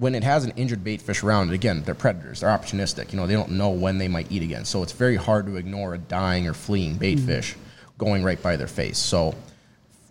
[0.00, 2.40] when it has an injured bait fish around, it, again, they're predators.
[2.40, 3.12] They're opportunistic.
[3.12, 4.64] You know, they don't know when they might eat again.
[4.64, 7.26] So it's very hard to ignore a dying or fleeing bait mm-hmm.
[7.26, 7.54] fish
[7.98, 8.96] going right by their face.
[8.96, 9.34] So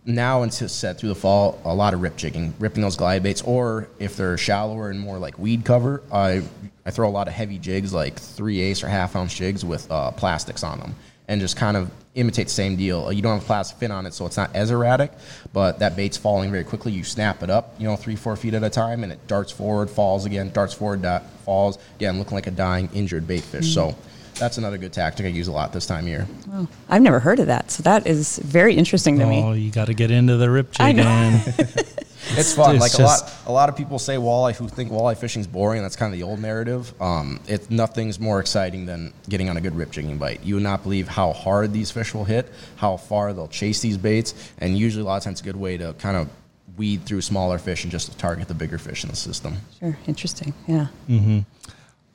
[0.06, 3.42] now until set through the fall, a lot of rip jigging, ripping those glide baits,
[3.42, 6.44] or if they're shallower and more like weed cover, I
[6.86, 9.92] I throw a lot of heavy jigs, like three ace or half ounce jigs with
[9.92, 10.96] uh, plastics on them
[11.30, 13.14] and just kind of imitate the same deal.
[13.14, 15.14] You don't have a plastic fin on it, so it's not as erratic,
[15.54, 16.92] but that bait's falling very quickly.
[16.92, 19.52] You snap it up, you know, three, four feet at a time, and it darts
[19.52, 21.06] forward, falls again, darts forward,
[21.46, 23.76] falls again, looking like a dying, injured bait fish.
[23.76, 23.92] Mm-hmm.
[23.92, 23.96] So
[24.40, 26.28] that's another good tactic I use a lot this time of year.
[26.52, 29.44] Oh, I've never heard of that, so that is very interesting to oh, me.
[29.44, 30.98] Oh, you got to get into the rip jig,
[32.32, 32.76] it's fun.
[32.76, 35.40] It's like just, a lot, a lot of people say walleye who think walleye fishing
[35.40, 35.82] is boring.
[35.82, 36.94] That's kind of the old narrative.
[37.02, 40.44] Um, it nothing's more exciting than getting on a good rip jigging bite.
[40.44, 43.98] You would not believe how hard these fish will hit, how far they'll chase these
[43.98, 46.30] baits, and usually a lot of times it's a good way to kind of
[46.78, 49.58] weed through smaller fish and just target the bigger fish in the system.
[49.80, 50.54] Sure, interesting.
[50.68, 50.88] Yeah.
[51.10, 51.40] Mm-hmm.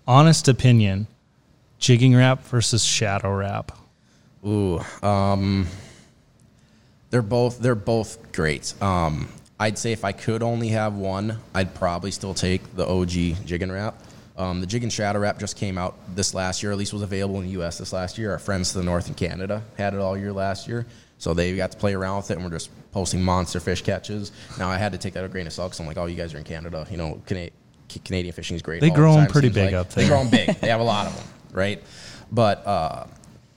[0.06, 1.06] Honest opinion:
[1.78, 3.72] jigging Rap versus Shadow Rap.
[4.46, 5.66] Ooh, um,
[7.10, 8.74] they're both they're both great.
[8.82, 13.46] Um, I'd say if I could only have one, I'd probably still take the OG
[13.46, 14.02] Jigging Rap.
[14.36, 17.38] Um, the Jigging Shadow Rap just came out this last year, at least was available
[17.38, 17.78] in the U.S.
[17.78, 18.32] this last year.
[18.32, 20.86] Our friends to the north in Canada had it all year last year,
[21.18, 24.32] so they got to play around with it, and we're just posting monster fish catches.
[24.58, 26.16] Now I had to take that a grain of salt because I'm like, oh, you
[26.16, 27.50] guys are in Canada, you know, Cana-
[28.04, 28.80] Canadian fishing is great.
[28.80, 29.74] They grow them pretty big like.
[29.74, 30.02] up there.
[30.02, 30.48] They grow them big.
[30.60, 31.80] they have a lot of them, right?
[32.32, 33.06] But uh,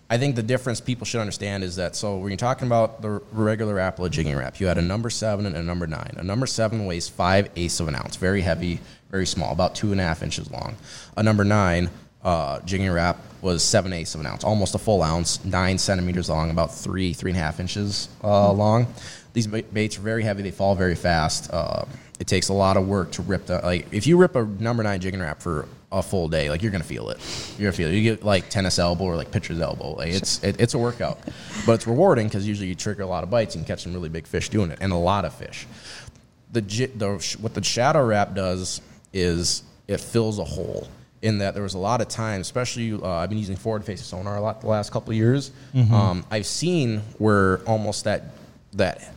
[0.10, 3.22] I think the difference people should understand is that so when you're talking about the
[3.32, 6.14] regular Rapala jigging Rap, you had a number seven and a number nine.
[6.18, 8.80] A number seven weighs five eighths of an ounce, very heavy,
[9.12, 10.78] very small, about two and a half inches long.
[11.18, 11.90] A number nine
[12.24, 16.30] uh, jigging Rap was seven eighths of an ounce, almost a full ounce, nine centimeters
[16.30, 18.88] long, about three three and a half inches uh, long.
[19.34, 21.52] These baits are very heavy; they fall very fast.
[21.52, 21.84] Uh,
[22.20, 23.88] it takes a lot of work to rip the like.
[23.92, 26.84] If you rip a number nine jigging Rap for a full day, like you're gonna
[26.84, 27.20] feel it.
[27.58, 27.94] You're gonna feel it.
[27.94, 29.94] You get like tennis elbow or like pitcher's elbow.
[29.96, 31.20] Like it's it, it's a workout,
[31.66, 34.10] but it's rewarding because usually you trigger a lot of bites and catch some really
[34.10, 35.68] big fish doing it, and a lot of fish.
[36.52, 38.82] The, the what the shadow Rap does
[39.14, 40.88] is it fills a hole
[41.22, 44.06] in that there was a lot of time, especially uh, I've been using forward facing
[44.06, 45.52] sonar a lot the last couple of years.
[45.74, 45.94] Mm-hmm.
[45.94, 48.26] Um, I've seen where almost that
[48.74, 49.14] that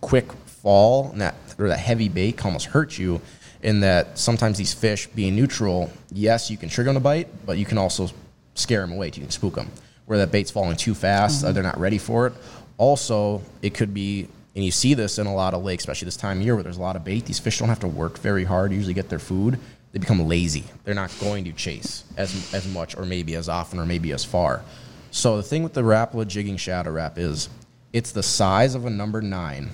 [0.00, 3.20] quick fall and that or that heavy bait can almost hurt you
[3.62, 7.58] in that sometimes these fish being neutral, yes, you can trigger them to bite, but
[7.58, 8.10] you can also
[8.54, 9.06] scare them away.
[9.06, 9.70] You can spook them.
[10.06, 11.54] Where that bait's falling too fast, mm-hmm.
[11.54, 12.32] they're not ready for it.
[12.76, 16.16] Also, it could be, and you see this in a lot of lakes, especially this
[16.16, 17.24] time of year where there's a lot of bait.
[17.24, 19.58] These fish don't have to work very hard to usually get their food.
[19.92, 20.64] They become lazy.
[20.84, 24.24] They're not going to chase as, as much or maybe as often or maybe as
[24.24, 24.62] far.
[25.12, 27.48] So the thing with the Rapala jigging shadow rap is
[27.92, 29.70] it's the size of a number nine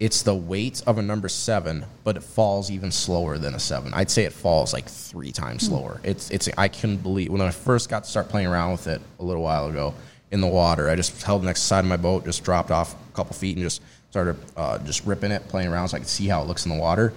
[0.00, 3.94] it's the weight of a number seven, but it falls even slower than a seven.
[3.94, 5.72] I'd say it falls like three times hmm.
[5.72, 6.00] slower.
[6.02, 9.00] It's it's I couldn't believe when I first got to start playing around with it
[9.20, 9.94] a little while ago
[10.30, 10.88] in the water.
[10.88, 13.56] I just held the next side of my boat, just dropped off a couple feet,
[13.56, 16.48] and just started uh, just ripping it, playing around, so I could see how it
[16.48, 17.12] looks in the water.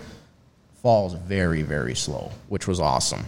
[0.81, 3.25] Falls very very slow, which was awesome.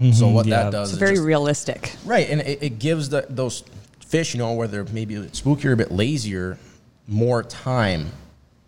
[0.00, 0.64] Mm-hmm, so what yeah.
[0.64, 2.28] that does it's is very just, realistic, right?
[2.28, 3.64] And it, it gives the, those
[4.06, 6.58] fish, you know, where they're maybe spookier, a bit lazier,
[7.08, 8.12] more time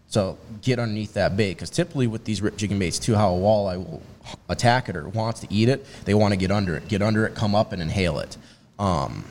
[0.08, 3.38] so get underneath that bait because typically with these rip jigging baits too, how a
[3.38, 4.02] walleye will
[4.48, 7.26] attack it or wants to eat it, they want to get under it, get under
[7.26, 8.36] it, come up and inhale it.
[8.78, 9.24] um,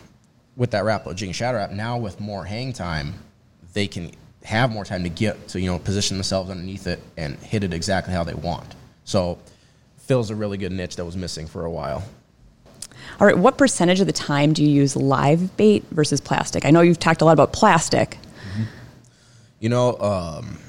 [0.56, 3.14] with that Rapala Jigging Shadow Rap, now with more hang time,
[3.74, 4.12] they can
[4.44, 7.74] have more time to get to you know position themselves underneath it and hit it
[7.74, 8.76] exactly how they want.
[9.04, 9.38] So
[9.98, 12.04] fills a really good niche that was missing for a while.
[13.20, 16.66] All right, what percentage of the time do you use live bait versus plastic?
[16.66, 18.18] I know you've talked a lot about plastic.
[19.60, 20.60] You know, um,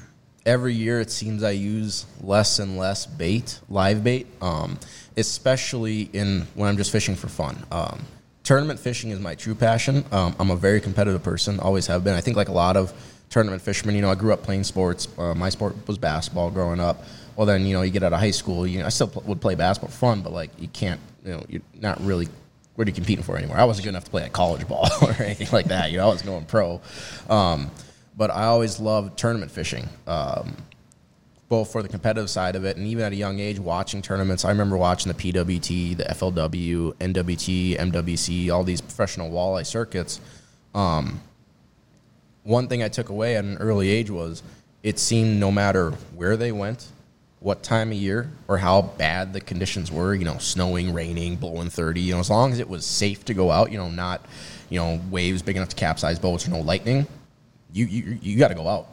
[0.49, 4.79] every year it seems I use less and less bait, live bait, um,
[5.15, 7.55] especially in when I'm just fishing for fun.
[7.71, 8.01] Um,
[8.43, 10.03] tournament fishing is my true passion.
[10.11, 12.15] Um, I'm a very competitive person, always have been.
[12.15, 12.91] I think like a lot of
[13.29, 15.07] tournament fishermen, you know, I grew up playing sports.
[15.19, 17.03] Uh, my sport was basketball growing up.
[17.35, 19.21] Well, then you know, you get out of high school, you know, I still pl-
[19.27, 22.27] would play basketball for fun, but like you can't, you know, you're not really
[22.73, 23.57] what are you competing for anymore?
[23.57, 25.91] I wasn't good enough to play at college ball or anything like that.
[25.91, 26.81] You know, I was going pro.
[27.29, 27.69] Um,
[28.19, 30.57] but I always loved tournament fishing, um,
[31.47, 34.43] both for the competitive side of it and even at a young age watching tournaments.
[34.43, 40.19] I remember watching the PWT, the FLW, NWT, MWC, all these professional walleye circuits.
[40.75, 41.21] Um,
[42.43, 44.43] one thing I took away at an early age was
[44.83, 46.89] it seemed no matter where they went,
[47.39, 51.69] what time of year, or how bad the conditions were, you know, snowing, raining, blowing
[51.69, 54.25] 30, you know, as long as it was safe to go out, you know, not,
[54.69, 57.07] you know, waves big enough to capsize boats or no lightning,
[57.73, 58.87] you you, you got to go out.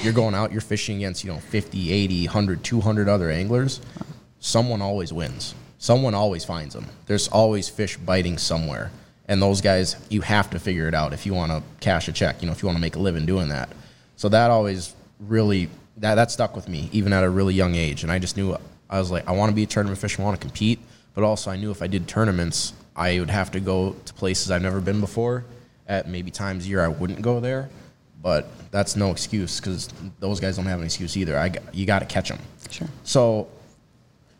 [0.00, 3.80] You're going out, you're fishing against, you know, 50, 80, 100, 200 other anglers.
[4.40, 5.54] Someone always wins.
[5.78, 6.86] Someone always finds them.
[7.06, 8.90] There's always fish biting somewhere.
[9.28, 12.12] And those guys, you have to figure it out if you want to cash a
[12.12, 13.68] check, you know, if you want to make a living doing that.
[14.16, 15.68] So that always really,
[15.98, 18.02] that, that stuck with me, even at a really young age.
[18.02, 18.56] And I just knew,
[18.88, 20.80] I was like, I want to be a tournament fisher, I want to compete.
[21.14, 24.50] But also, I knew if I did tournaments, I would have to go to places
[24.50, 25.44] I've never been before.
[25.86, 27.68] At maybe times a year, I wouldn't go there
[28.22, 29.88] but that's no excuse because
[30.20, 31.38] those guys don't have an excuse either.
[31.38, 32.38] I, you got to catch them.
[32.70, 32.88] Sure.
[33.04, 33.48] So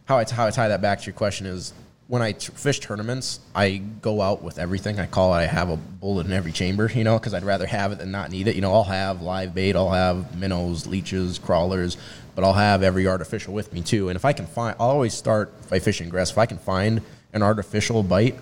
[0.06, 1.74] how I, how I tie that back to your question is
[2.06, 4.98] when I t- fish tournaments, I go out with everything.
[4.98, 7.66] I call it I have a bullet in every chamber, you know, because I'd rather
[7.66, 8.54] have it than not need it.
[8.54, 11.96] You know, I'll have live bait, I'll have minnows, leeches, crawlers,
[12.34, 14.08] but I'll have every artificial with me too.
[14.08, 16.30] And if I can find, I'll always start by fishing grass.
[16.30, 18.38] If I can find an artificial bite,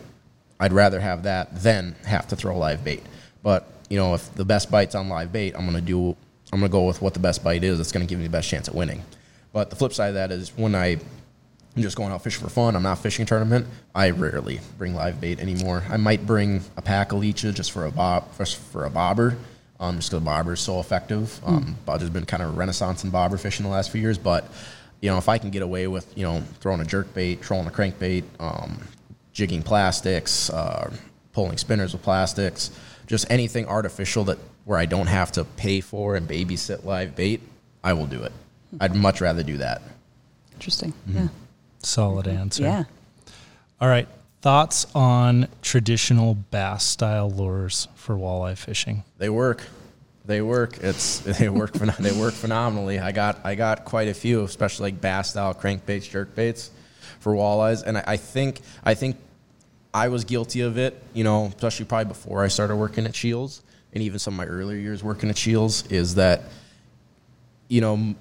[0.58, 3.02] I'd rather have that than have to throw live bait.
[3.42, 6.16] But you know, if the best bite's on live bait, I'm gonna do,
[6.52, 7.76] I'm gonna go with what the best bite is.
[7.76, 9.02] That's gonna give me the best chance at winning.
[9.52, 10.98] But the flip side of that is when I
[11.76, 12.74] I'm just going out fishing for fun.
[12.74, 13.66] I'm not fishing a tournament.
[13.94, 15.84] I rarely bring live bait anymore.
[15.88, 19.36] I might bring a pack of leeches just for a bob, just for a bobber,
[19.78, 21.40] um, just because bobber is so effective.
[21.44, 21.98] Um, mm.
[21.98, 24.50] There's been kind of a renaissance in bobber fishing the last few years, but
[25.00, 27.68] you know, if I can get away with you know throwing a jerk bait, trolling
[27.68, 28.80] a crankbait, um,
[29.32, 30.92] jigging plastics, uh,
[31.32, 32.72] pulling spinners with plastics,
[33.10, 37.42] just anything artificial that where I don't have to pay for and babysit live bait,
[37.82, 38.32] I will do it.
[38.80, 39.82] I'd much rather do that.
[40.52, 40.92] Interesting.
[41.08, 41.18] Mm-hmm.
[41.18, 41.28] Yeah.
[41.80, 42.62] Solid answer.
[42.62, 42.84] Yeah.
[43.80, 44.06] All right.
[44.42, 49.02] Thoughts on traditional bass style lures for walleye fishing?
[49.18, 49.64] They work.
[50.24, 50.78] They work.
[50.80, 51.72] It's they work.
[51.72, 53.00] they work phenomenally.
[53.00, 56.70] I got I got quite a few, especially like bass style crankbaits, jerkbaits
[57.18, 59.16] for walleyes, and I, I think I think
[59.92, 63.62] I was guilty of it, you know, especially probably before I started working at Scheels
[63.92, 66.42] and even some of my earlier years working at Scheels is that,
[67.68, 68.14] you know,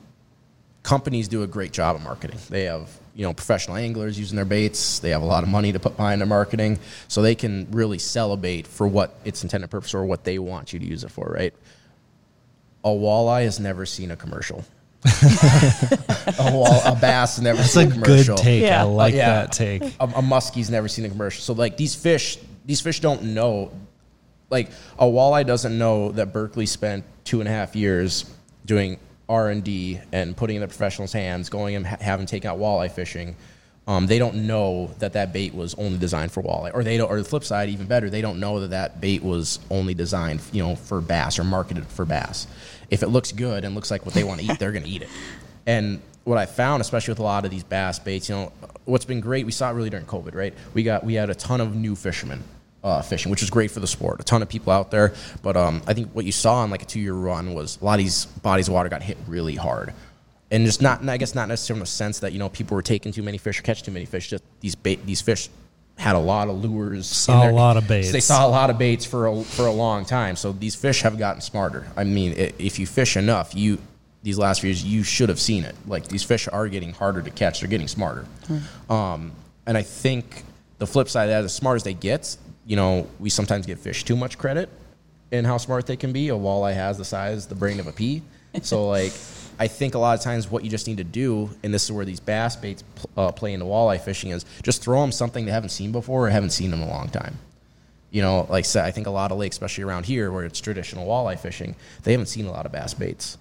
[0.81, 2.39] companies do a great job of marketing.
[2.49, 4.99] They have, you know, professional anglers using their baits.
[4.99, 6.79] They have a lot of money to put behind their marketing.
[7.07, 10.39] So they can really sell a bait for what its intended purpose or what they
[10.39, 11.53] want you to use it for, right?
[12.83, 14.65] A walleye has never seen a commercial.
[15.05, 18.35] A, wall, a bass never That's seen a a commercial.
[18.35, 18.61] good take.
[18.63, 18.81] Yeah.
[18.81, 19.29] I like Uh, yeah.
[19.41, 19.83] that take.
[19.83, 21.41] A, a muskie's never seen a commercial.
[21.41, 23.71] So like these fish, these fish don't know.
[24.49, 28.25] Like a walleye doesn't know that Berkley spent two and a half years
[28.65, 32.49] doing R and D and putting in the professionals' hands, going and ha- having taken
[32.49, 33.35] out walleye fishing.
[33.87, 37.09] Um, they don't know that that bait was only designed for walleye, or they don't,
[37.09, 40.41] or the flip side, even better, they don't know that that bait was only designed,
[40.51, 42.45] you know, for bass or marketed for bass.
[42.89, 44.89] If it looks good and looks like what they want to eat, they're going to
[44.89, 45.09] eat it.
[45.65, 48.51] And what I found, especially with a lot of these bass baits, you know,
[48.85, 50.53] what's been great, we saw it really during COVID, right?
[50.73, 52.43] We got we had a ton of new fishermen
[52.83, 54.19] uh, fishing, which is great for the sport.
[54.19, 56.81] A ton of people out there, but um, I think what you saw in like
[56.81, 59.93] a two-year run was a lot of these bodies of water got hit really hard,
[60.51, 62.81] and just not, I guess, not necessarily in the sense that you know people were
[62.81, 64.29] taking too many fish or catching too many fish.
[64.29, 65.49] Just these bait, these fish
[65.99, 67.05] had a lot of lures.
[67.07, 68.11] Saw their- a lot of baits.
[68.11, 70.35] They saw a lot of baits for a, for a long time.
[70.37, 71.85] So these fish have gotten smarter.
[71.97, 73.77] I mean, i- if you fish enough, you
[74.23, 75.75] these last few years you should have seen it.
[75.87, 77.59] Like these fish are getting harder to catch.
[77.61, 78.25] They're getting smarter.
[78.89, 79.31] Um,
[79.65, 80.43] and I think
[80.77, 82.35] the flip side of that, as smart as they get,
[82.65, 84.69] you know, we sometimes give fish too much credit
[85.31, 86.29] in how smart they can be.
[86.29, 88.21] A walleye has the size, the brain of a pea.
[88.61, 89.11] So like,
[89.59, 91.91] I think a lot of times what you just need to do, and this is
[91.91, 92.81] where these bass baits
[93.17, 96.29] uh, play into walleye fishing, is just throw them something they haven't seen before or
[96.29, 97.37] haven't seen in a long time.
[98.09, 100.45] You know, like I said, I think a lot of lakes, especially around here where
[100.45, 103.37] it's traditional walleye fishing, they haven't seen a lot of bass baits,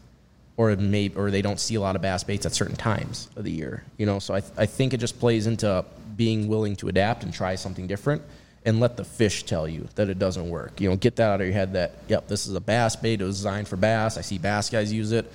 [0.57, 3.45] or maybe or they don't see a lot of bass baits at certain times of
[3.45, 3.85] the year.
[3.97, 5.85] You know, so I th- I think it just plays into
[6.17, 8.23] being willing to adapt and try something different,
[8.67, 10.81] and let the fish tell you that it doesn't work.
[10.81, 13.23] You know, get that out of your head that yep, this is a bass bait.
[13.23, 14.19] It was designed for bass.
[14.19, 15.33] I see bass guys use it.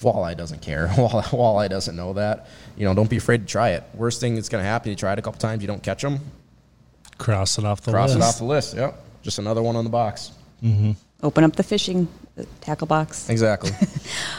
[0.00, 0.86] Walleye doesn't care.
[0.94, 2.46] Walleye, walleye doesn't know that.
[2.76, 3.84] You know, don't be afraid to try it.
[3.94, 6.02] Worst thing that's going to happen, you try it a couple times, you don't catch
[6.02, 6.20] them,
[7.18, 7.94] Cross it off the list.
[7.94, 8.18] cross list.
[8.18, 8.74] it off the list.
[8.76, 10.32] Yep, just another one on the box.
[11.22, 13.28] Open up the fishing the tackle box.
[13.28, 13.70] Exactly.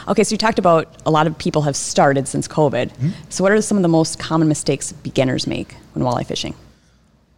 [0.08, 2.88] Okay, so you talked about a lot of people have started since COVID.
[2.90, 3.10] Mm-hmm.
[3.28, 6.54] So, what are some of the most common mistakes beginners make when walleye fishing?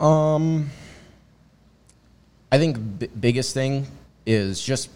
[0.01, 0.71] Um,
[2.51, 3.87] I think b- biggest thing
[4.25, 4.91] is just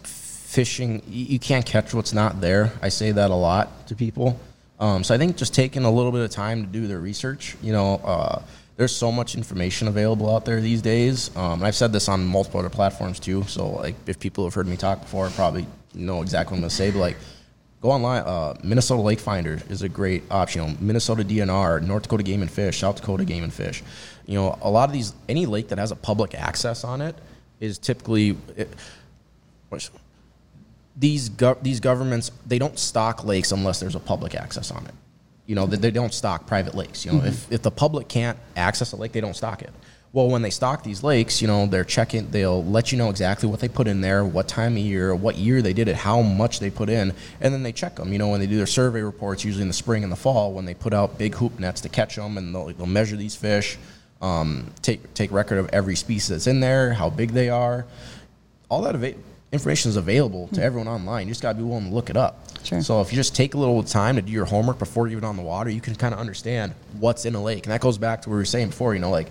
[0.49, 1.03] fishing.
[1.07, 2.73] You, can't catch what's not there.
[2.81, 4.39] I say that a lot to people.
[4.79, 7.55] Um, so I think just taking a little bit of time to do their research.
[7.61, 8.41] You know, uh,
[8.75, 11.35] there's so much information available out there these days.
[11.37, 13.43] Um, I've said this on multiple other platforms too.
[13.43, 16.69] So like, if people have heard me talk before, probably know exactly what I'm gonna
[16.71, 16.89] say.
[16.89, 17.17] But like,
[17.81, 18.23] go online.
[18.23, 20.63] Uh, Minnesota Lake Finder is a great option.
[20.63, 23.83] You know, Minnesota DNR, North Dakota Game and Fish, South Dakota Game and Fish.
[24.25, 27.15] You know, a lot of these, any lake that has a public access on it
[27.59, 28.35] is typically.
[28.57, 28.69] It,
[30.95, 34.93] these gov- these governments they don't stock lakes unless there's a public access on it.
[35.45, 37.05] You know, they, they don't stock private lakes.
[37.05, 39.71] You know, if, if the public can't access a lake, they don't stock it.
[40.11, 42.29] Well, when they stock these lakes, you know, they're checking.
[42.31, 45.35] They'll let you know exactly what they put in there, what time of year, what
[45.35, 48.11] year they did it, how much they put in, and then they check them.
[48.11, 50.51] You know, when they do their survey reports, usually in the spring and the fall,
[50.53, 53.35] when they put out big hoop nets to catch them, and they'll, they'll measure these
[53.35, 53.77] fish,
[54.21, 57.85] um, take take record of every species that's in there, how big they are,
[58.67, 58.95] all that
[59.51, 60.61] information is available to hmm.
[60.61, 61.27] everyone online.
[61.27, 62.39] You just got to be willing to look it up.
[62.63, 62.81] Sure.
[62.81, 65.23] So if you just take a little time to do your homework before you're even
[65.23, 67.65] on the water, you can kind of understand what's in a lake.
[67.65, 68.93] And that goes back to what we were saying before.
[68.93, 69.29] You know, like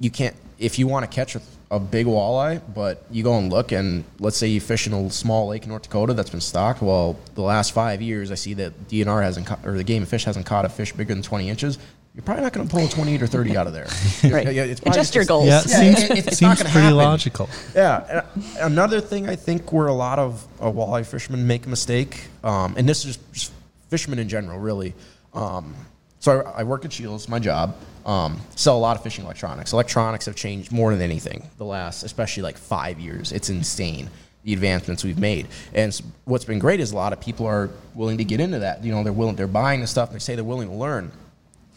[0.00, 3.52] you can't if you want to catch a, a big walleye, but you go and
[3.52, 6.40] look, and let's say you fish in a small lake in North Dakota that's been
[6.40, 6.82] stocked.
[6.82, 10.08] Well, the last five years, I see that DNR hasn't caught, or the Game and
[10.08, 11.78] Fish hasn't caught a fish bigger than 20 inches.
[12.14, 13.86] You're probably not going to pull a 28 or 30 out of there.
[14.30, 14.52] Right.
[14.52, 15.46] Yeah, it's probably Adjust your just- goals.
[15.46, 16.96] Yeah, it Yeah, seems, it- it's seems not pretty happen.
[16.96, 17.48] logical.
[17.74, 18.22] Yeah.
[18.60, 22.26] and Another thing I think where a lot of uh, walleye fishermen make a mistake,
[22.44, 23.52] um, and this is just
[23.88, 24.94] fishermen in general, really.
[25.32, 25.74] Um,
[26.20, 27.74] so I, I work at Scheels, my job.
[28.04, 29.72] Um, sell a lot of fishing electronics.
[29.72, 33.32] Electronics have changed more than anything the last, especially like five years.
[33.32, 34.10] It's insane
[34.44, 35.46] the advancements we've made.
[35.72, 38.82] And what's been great is a lot of people are willing to get into that.
[38.84, 40.12] You know, they're willing, they're buying the stuff.
[40.12, 41.12] They say they're willing to learn.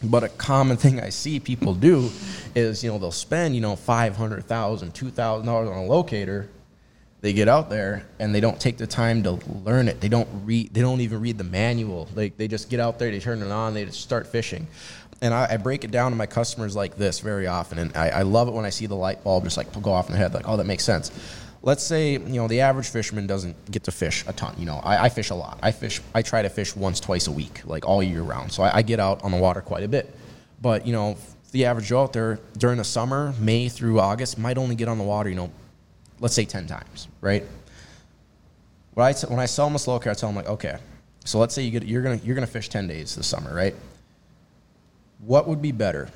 [0.03, 2.11] But a common thing I see people do
[2.53, 6.49] is, you know, they'll spend, you know, $500,000, $2,000 on a locator.
[7.21, 9.99] They get out there and they don't take the time to learn it.
[10.01, 12.07] They don't read, they don't even read the manual.
[12.13, 14.67] Like they just get out there, they turn it on, they just start fishing.
[15.21, 17.79] And I, I break it down to my customers like this very often.
[17.79, 20.07] And I, I love it when I see the light bulb just like go off
[20.07, 21.09] in their head, like, oh, that makes sense.
[21.65, 24.53] Let's say, you know, the average fisherman doesn't get to fish a ton.
[24.57, 25.57] You know, I, I fish a lot.
[25.63, 28.51] I fish, I try to fish once, twice a week, like all year round.
[28.51, 30.15] So I, I get out on the water quite a bit.
[30.61, 31.17] But, you know,
[31.53, 34.99] the average Joe out there during the summer, May through August, might only get on
[34.99, 35.49] the water, you know,
[36.19, 37.43] let's say 10 times, right?
[38.93, 40.77] When I, t- when I sell them a locator, I tell them, like, okay,
[41.25, 43.73] so let's say you get, you're to you're gonna fish 10 days this summer, right?
[45.17, 46.09] What would be better?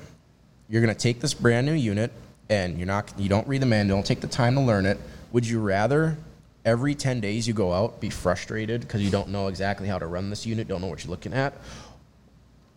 [0.68, 2.12] You're to take this brand new unit
[2.48, 4.98] and you're not, you don't read the manual, don't take the time to learn it.
[5.32, 6.16] Would you rather
[6.64, 10.06] every 10 days you go out be frustrated because you don't know exactly how to
[10.06, 11.54] run this unit, don't know what you're looking at?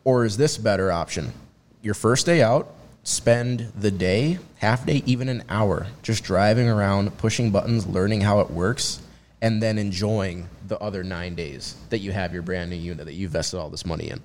[0.04, 1.34] Or is this better option?
[1.82, 7.18] Your first day out, spend the day, half day, even an hour, just driving around,
[7.18, 9.02] pushing buttons, learning how it works,
[9.42, 13.14] and then enjoying the other nine days that you have your brand new unit that
[13.14, 14.22] you invested all this money in.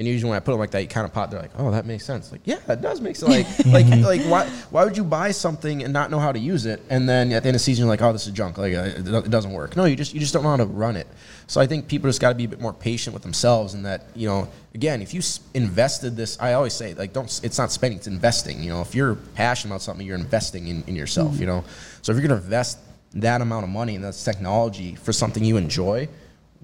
[0.00, 1.30] And usually when I put them like that, you kind of pop.
[1.30, 3.30] They're like, "Oh, that makes sense." Like, yeah, it does make sense.
[3.66, 6.64] Like, like, like, why, why would you buy something and not know how to use
[6.64, 8.56] it, and then at the end of the season, you're like, "Oh, this is junk.
[8.56, 10.64] Like, uh, it it doesn't work." No, you just you just don't know how to
[10.64, 11.06] run it.
[11.48, 13.84] So I think people just got to be a bit more patient with themselves, and
[13.84, 17.28] that you know, again, if you s- invested this, I always say, like, don't.
[17.44, 18.62] It's not spending; it's investing.
[18.62, 21.38] You know, if you're passionate about something, you're investing in, in yourself.
[21.38, 21.62] You know,
[22.00, 22.78] so if you're going to invest
[23.16, 26.08] that amount of money in this technology for something you enjoy,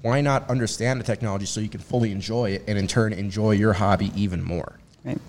[0.02, 3.52] why not understand the technology so you can fully enjoy it and in turn enjoy
[3.52, 4.78] your hobby even more?
[5.04, 5.20] Right.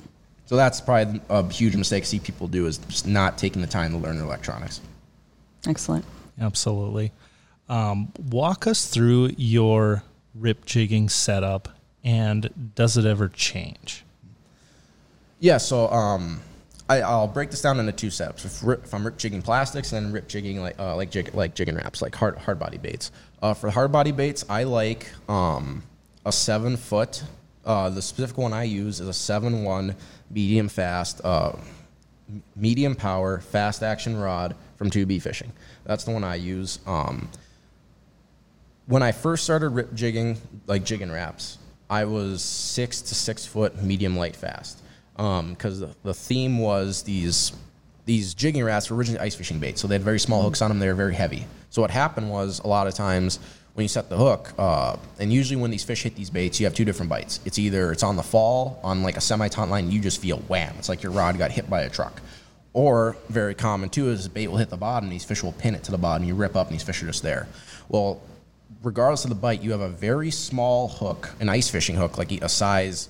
[0.46, 3.68] So that's probably a huge mistake I see people do is just not taking the
[3.68, 4.82] time to learn electronics.
[5.68, 6.06] Excellent.
[6.40, 7.12] Absolutely.
[7.70, 10.04] Um, walk us through your
[10.34, 11.68] rip jigging setup,
[12.04, 14.04] and does it ever change?
[15.40, 16.40] Yeah, so um,
[16.90, 18.46] I, I'll break this down into two steps.
[18.46, 21.34] If, rip, if I'm rip jigging plastics and then rip jigging like uh, like jig,
[21.34, 23.12] like jigging Raps, like hard hard body baits.
[23.42, 25.84] Uh, for hard body baits, I like um,
[26.26, 27.24] a seven foot.
[27.66, 29.96] Uh, the specific one I use is a seven one
[30.32, 31.20] medium fast.
[31.24, 31.54] Uh,
[32.56, 35.52] medium power, fast action rod from 2B Fishing.
[35.86, 36.80] That's the one I use.
[36.86, 37.30] Um,
[38.86, 41.58] when I first started rip jigging, like jigging Raps,
[41.90, 44.82] I was six to six foot, medium light fast.
[45.18, 47.52] Because the, the theme was these
[48.06, 50.70] these jigging Raps were originally ice fishing baits, so they had very small hooks on
[50.70, 50.80] them.
[50.80, 51.46] They were very heavy.
[51.70, 53.40] So what happened was a lot of times
[53.74, 56.66] when you set the hook, uh, and usually when these fish hit these baits, you
[56.66, 57.42] have two different bites.
[57.46, 60.38] It's either it's on the fall on like a semi taunt line, you just feel
[60.48, 60.74] wham.
[60.78, 62.22] It's like your rod got hit by a truck.
[62.74, 65.76] Or very common too is the bait will hit the bottom, these fish will pin
[65.76, 66.26] it to the bottom.
[66.26, 67.48] You rip up, and these fish are just there.
[67.90, 68.22] Well,
[68.84, 72.32] regardless of the bite, you have a very small hook, an ice fishing hook, like
[72.32, 73.10] a size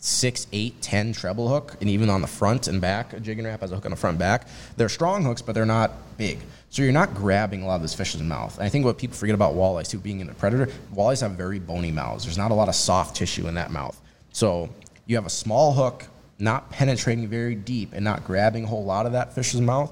[0.00, 3.60] six, eight, ten treble hook, and even on the front and back, a jigging Rap
[3.60, 4.46] has a hook on the front back.
[4.76, 6.38] They're strong hooks, but they're not big.
[6.70, 8.56] So you're not grabbing a lot of this fish's mouth.
[8.58, 11.32] And I think what people forget about walleyes too, being in a predator, walleyes have
[11.32, 12.24] very bony mouths.
[12.24, 13.98] There's not a lot of soft tissue in that mouth.
[14.32, 14.68] So
[15.06, 16.04] you have a small hook,
[16.38, 19.90] not penetrating very deep and not grabbing a whole lot of that fish's mouth.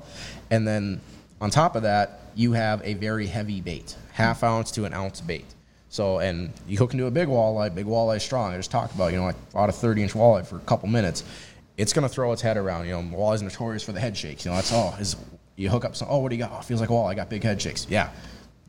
[0.51, 1.01] And then
[1.41, 5.21] on top of that, you have a very heavy bait, half ounce to an ounce
[5.21, 5.47] bait.
[5.89, 8.53] So, and you hook into a big walleye, big walleye strong.
[8.53, 10.89] I just talked about, you know, like bought a 30 inch walleye for a couple
[10.89, 11.25] minutes.
[11.77, 12.87] It's going to throw its head around.
[12.87, 14.45] You know, walleye's notorious for the head shakes.
[14.45, 14.95] You know, that's all.
[14.99, 15.17] Is
[15.57, 16.53] you hook up some, oh, what do you got?
[16.53, 17.11] Oh, feels like a walleye.
[17.11, 17.87] I got big head shakes.
[17.89, 18.11] Yeah.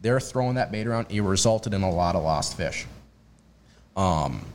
[0.01, 1.07] They're throwing that bait around.
[1.09, 2.85] It resulted in a lot of lost fish.
[3.95, 4.45] Um,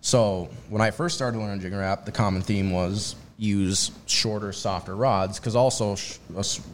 [0.00, 4.96] so when I first started learning jigging Rap, the common theme was use shorter, softer
[4.96, 6.18] rods because also sh-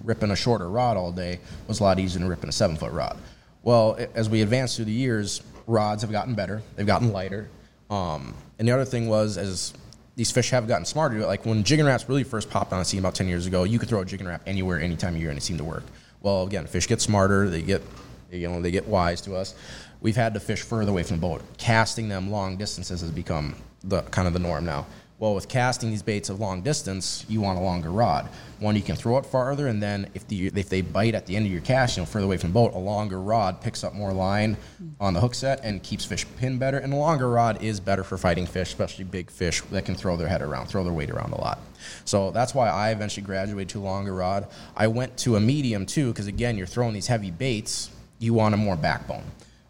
[0.04, 2.92] ripping a shorter rod all day was a lot easier than ripping a seven foot
[2.92, 3.18] rod.
[3.62, 6.62] Well, as we advance through the years, rods have gotten better.
[6.76, 7.48] They've gotten lighter.
[7.90, 9.72] Um, and the other thing was, as
[10.16, 13.00] these fish have gotten smarter, like when jigging Raps really first popped on the scene
[13.00, 15.30] about 10 years ago, you could throw a jigging Rap anywhere, any time of year,
[15.30, 15.84] and it seemed to work.
[16.22, 17.48] Well, again, fish get smarter.
[17.48, 17.82] They get,
[18.30, 19.54] you know, they get wise to us.
[20.00, 21.42] We've had to fish further away from the boat.
[21.58, 23.54] Casting them long distances has become
[23.84, 24.86] the kind of the norm now.
[25.22, 28.28] Well, with casting these baits of long distance, you want a longer rod.
[28.58, 31.36] One, you can throw it farther, and then if, the, if they bite at the
[31.36, 33.84] end of your cast, you know, further away from the boat, a longer rod picks
[33.84, 34.56] up more line
[34.98, 36.78] on the hook set and keeps fish pinned better.
[36.78, 40.16] And a longer rod is better for fighting fish, especially big fish that can throw
[40.16, 41.60] their head around, throw their weight around a lot.
[42.04, 44.48] So that's why I eventually graduated to a longer rod.
[44.76, 48.56] I went to a medium too, because again, you're throwing these heavy baits, you want
[48.56, 49.22] a more backbone.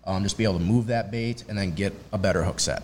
[0.07, 2.83] Um, just be able to move that bait and then get a better hook set.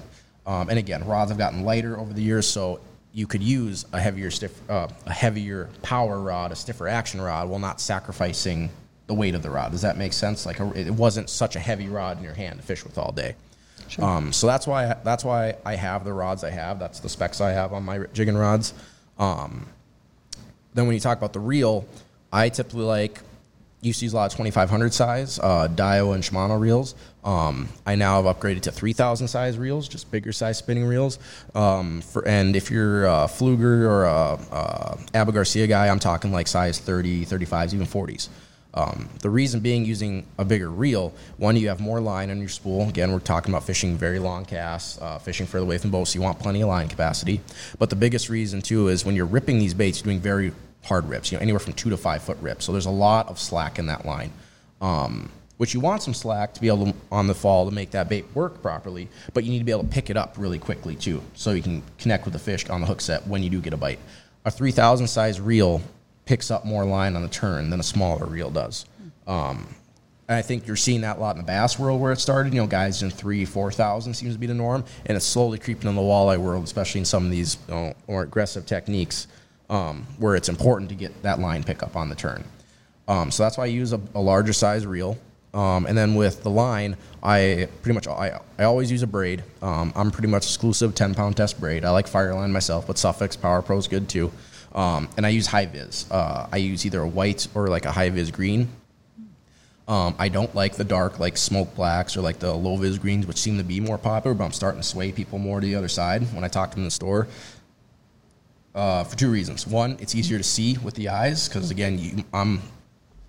[0.48, 2.80] Um, and again, rods have gotten lighter over the years, so
[3.12, 7.50] you could use a heavier, stiff, uh, a heavier power rod, a stiffer action rod,
[7.50, 8.70] while not sacrificing
[9.08, 9.72] the weight of the rod.
[9.72, 10.46] Does that make sense?
[10.46, 13.12] Like a, it wasn't such a heavy rod in your hand to fish with all
[13.12, 13.34] day.
[13.98, 16.78] Um, so that's why that's why I have the rods I have.
[16.78, 18.74] That's the specs I have on my jigging rods.
[19.18, 19.66] Um,
[20.74, 21.86] then when you talk about the reel,
[22.32, 23.20] I typically like
[23.80, 26.94] used to use a lot of 2500 size uh, Daiwa and Shimano reels.
[27.24, 31.18] Um, I now have upgraded to 3000 size reels, just bigger size spinning reels.
[31.54, 36.32] Um, for, and if you're a Pflueger or a, a Abu Garcia guy, I'm talking
[36.32, 38.28] like size 30, 35s, even 40s.
[38.74, 42.48] Um, the reason being using a bigger reel, one, you have more line on your
[42.48, 42.88] spool.
[42.88, 46.18] Again, we're talking about fishing very long casts, uh, fishing further away from boats, so
[46.18, 47.40] you want plenty of line capacity.
[47.78, 50.52] But the biggest reason, too, is when you're ripping these baits, you're doing very
[50.88, 52.64] hard rips, you know, anywhere from two to five foot rips.
[52.64, 54.32] So there's a lot of slack in that line.
[54.80, 57.90] Um, which you want some slack to be able to, on the fall to make
[57.90, 60.58] that bait work properly, but you need to be able to pick it up really
[60.58, 63.50] quickly too, so you can connect with the fish on the hook set when you
[63.50, 63.98] do get a bite.
[64.44, 65.82] A 3,000 size reel
[66.24, 68.86] picks up more line on the turn than a smaller reel does.
[69.26, 69.74] Um,
[70.28, 72.52] and I think you're seeing that a lot in the bass world where it started.
[72.52, 75.58] You know, guys in three, four thousand seems to be the norm, and it's slowly
[75.58, 79.26] creeping in the walleye world, especially in some of these you know, more aggressive techniques
[79.70, 82.44] um, where it's important to get that line pickup on the turn.
[83.06, 85.18] Um, so that's why I use a, a larger size reel.
[85.54, 89.42] Um, and then with the line, I pretty much I, I always use a braid.
[89.62, 91.84] Um, I'm pretty much exclusive 10 pound test braid.
[91.84, 94.30] I like Fireline myself, but Suffix Power Pro is good too.
[94.74, 96.10] Um, and I use high vis.
[96.10, 98.68] Uh, I use either a white or like a high vis green.
[99.88, 103.26] Um, I don't like the dark, like smoke blacks or like the low vis greens,
[103.26, 105.76] which seem to be more popular, but I'm starting to sway people more to the
[105.76, 107.26] other side when I talk to them in the store.
[108.74, 109.66] Uh, for two reasons.
[109.66, 112.62] One, it's easier to see with the eyes because again, you, I'm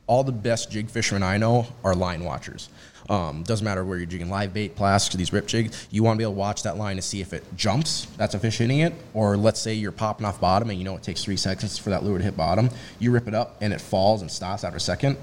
[0.06, 2.70] all the best jig fishermen I know are line watchers.
[3.10, 5.88] Um, doesn't matter where you're jigging live bait, plastics, or these rip jigs.
[5.92, 8.36] You want to be able to watch that line to see if it jumps, that's
[8.36, 11.04] a fish hitting it, or let's say you're popping off bottom and you know it
[11.04, 12.70] takes three seconds for that lure to hit bottom.
[13.00, 15.18] You rip it up and it falls and stops after a second.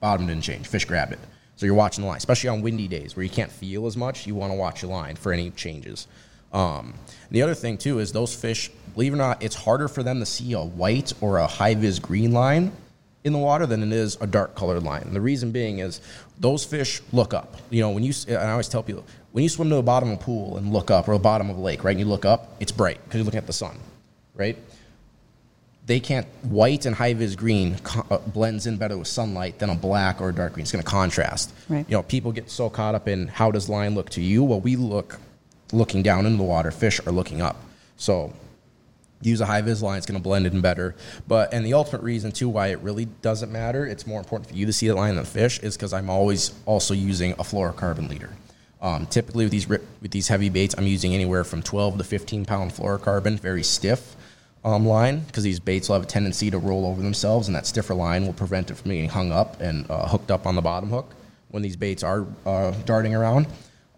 [0.00, 0.66] Bottom didn't change.
[0.66, 1.18] Fish grabbed it.
[1.56, 4.26] So you're watching the line, especially on windy days where you can't feel as much.
[4.26, 6.06] You want to watch your line for any changes.
[6.52, 6.94] Um,
[7.30, 10.20] the other thing too is those fish, believe it or not, it's harder for them
[10.20, 12.72] to see a white or a high vis green line
[13.24, 15.02] in the water than it is a dark colored line.
[15.02, 16.00] And the reason being is
[16.38, 17.56] those fish look up.
[17.70, 20.10] You know, when you, and I always tell people, when you swim to the bottom
[20.10, 22.06] of a pool and look up, or the bottom of a lake, right, and you
[22.06, 23.78] look up, it's bright because you're looking at the sun,
[24.34, 24.56] right?
[25.90, 29.70] they can't white and high vis green co- uh, blends in better with sunlight than
[29.70, 30.62] a black or a dark green.
[30.62, 31.52] It's going to contrast.
[31.68, 31.84] Right.
[31.88, 34.44] You know, people get so caught up in how does line look to you.
[34.44, 35.18] Well, we look
[35.72, 36.70] looking down into the water.
[36.70, 37.56] Fish are looking up.
[37.96, 38.32] So
[39.22, 39.98] use a high vis line.
[39.98, 40.94] It's going to blend in better.
[41.28, 43.86] But and the ultimate reason too why it really doesn't matter.
[43.86, 46.10] It's more important for you to see the line than the fish is because I'm
[46.10, 48.30] always also using a fluorocarbon leader.
[48.82, 52.04] Um, typically with these rip, with these heavy baits, I'm using anywhere from 12 to
[52.04, 54.16] 15 pound fluorocarbon, very stiff
[54.64, 57.66] um, line because these baits will have a tendency to roll over themselves, and that
[57.66, 60.62] stiffer line will prevent it from getting hung up and uh, hooked up on the
[60.62, 61.14] bottom hook
[61.50, 63.46] when these baits are uh, darting around.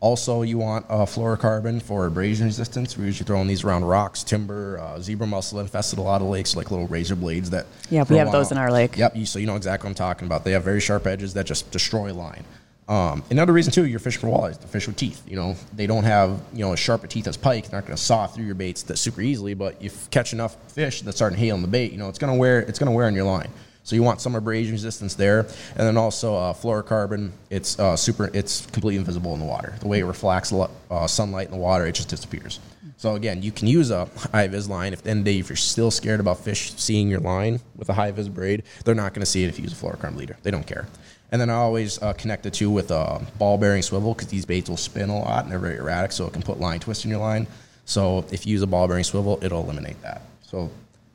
[0.06, 2.98] Also, you want uh, fluorocarbon for abrasion resistance.
[2.98, 6.56] We're usually throwing these around rocks, timber, uh, zebra mussel infested a lot of lakes,
[6.56, 7.66] like little razor blades that.
[7.88, 8.96] Yeah, we have those on- in our lake.
[8.98, 10.42] Yep, you, so you know exactly what I'm talking about.
[10.42, 12.42] They have very sharp edges that just destroy line.
[12.88, 14.60] Um, another reason too, you're fishing for walleyes.
[14.60, 15.22] The fish with teeth.
[15.24, 17.68] You know, they don't have you know as sharp a teeth as pike.
[17.70, 19.54] They're not going to saw through your baits that super easily.
[19.54, 22.38] But you catch enough fish that start inhaling the bait, you know, it's going to
[22.38, 23.50] wear it's going to wear on your line.
[23.84, 27.32] So you want some abrasion resistance there, and then also uh, fluorocarbon.
[27.50, 28.30] It's uh, super.
[28.32, 29.74] It's completely invisible in the water.
[29.80, 32.60] The way it reflects uh, sunlight in the water, it just disappears.
[32.96, 34.92] So again, you can use a high vis line.
[34.92, 37.58] If the end of the day, if you're still scared about fish seeing your line
[37.76, 39.76] with a high vis braid, they're not going to see it if you use a
[39.84, 40.36] fluorocarbon leader.
[40.44, 40.86] They don't care.
[41.32, 44.46] And then I always uh, connect the two with a ball bearing swivel because these
[44.46, 47.04] baits will spin a lot and they're very erratic, so it can put line twist
[47.04, 47.48] in your line.
[47.86, 50.22] So if you use a ball bearing swivel, it'll eliminate that.
[50.42, 50.70] So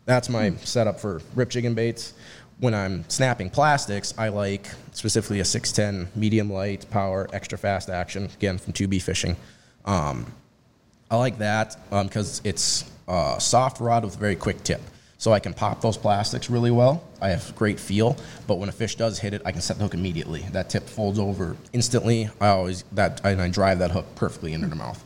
[0.06, 2.14] that's my setup for rip jigging baits.
[2.60, 8.30] When I'm snapping plastics, I like specifically a 610 medium light power, extra fast action,
[8.36, 9.36] again from 2B fishing.
[9.86, 10.26] Um,
[11.10, 14.82] I like that because it's a soft rod with a very quick tip.
[15.20, 17.04] So I can pop those plastics really well.
[17.22, 19.84] I have great feel, but when a fish does hit it, I can set the
[19.84, 20.42] hook immediately.
[20.52, 22.30] That tip folds over instantly.
[22.40, 25.04] I always that and I drive that hook perfectly into the mouth.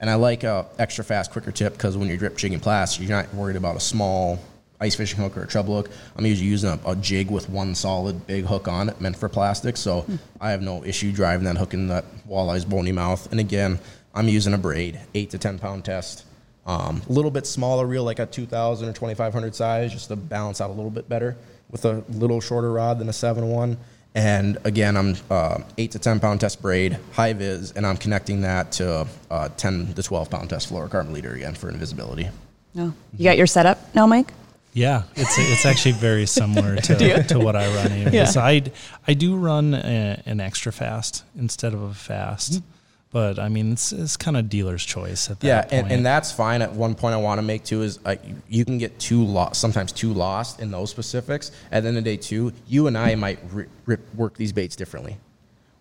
[0.00, 3.16] And I like a extra fast, quicker tip because when you're drip jigging plastic, you're
[3.16, 4.40] not worried about a small
[4.82, 5.90] ice fishing hook or a treble hook.
[6.16, 9.28] I'm usually using a, a jig with one solid big hook on it, meant for
[9.28, 9.76] plastic.
[9.76, 10.04] So
[10.40, 13.30] I have no issue driving that hook in that walleye's bony mouth.
[13.30, 13.78] And again,
[14.14, 16.24] I'm using a braid, eight to ten pound test.
[16.66, 20.60] Um, a little bit smaller reel, like a 2,000 or 2,500 size, just to balance
[20.60, 21.36] out a little bit better
[21.70, 23.76] with a little shorter rod than a 7-1.
[24.14, 28.42] And again, I'm uh, 8 to 10 pound test braid, high vis, and I'm connecting
[28.42, 32.28] that to uh, 10 to 12 pound test fluorocarbon leader again for invisibility.
[32.74, 32.92] No.
[33.16, 34.32] You got your setup now, Mike?
[34.74, 38.12] Yeah, it's it's actually very similar to, to what I run.
[38.12, 38.24] Yeah.
[38.24, 38.62] So I
[39.06, 42.66] I do run a, an extra fast instead of a fast, mm-hmm.
[43.10, 45.72] but I mean it's it's kind of dealer's choice at that Yeah, point.
[45.74, 46.62] and, and that's fine.
[46.62, 49.60] At one point, I want to make too is like you can get too lost,
[49.60, 51.50] sometimes too lost in those specifics.
[51.70, 54.52] At the end of the day, too, you and I might ri rip, work these
[54.54, 55.18] baits differently.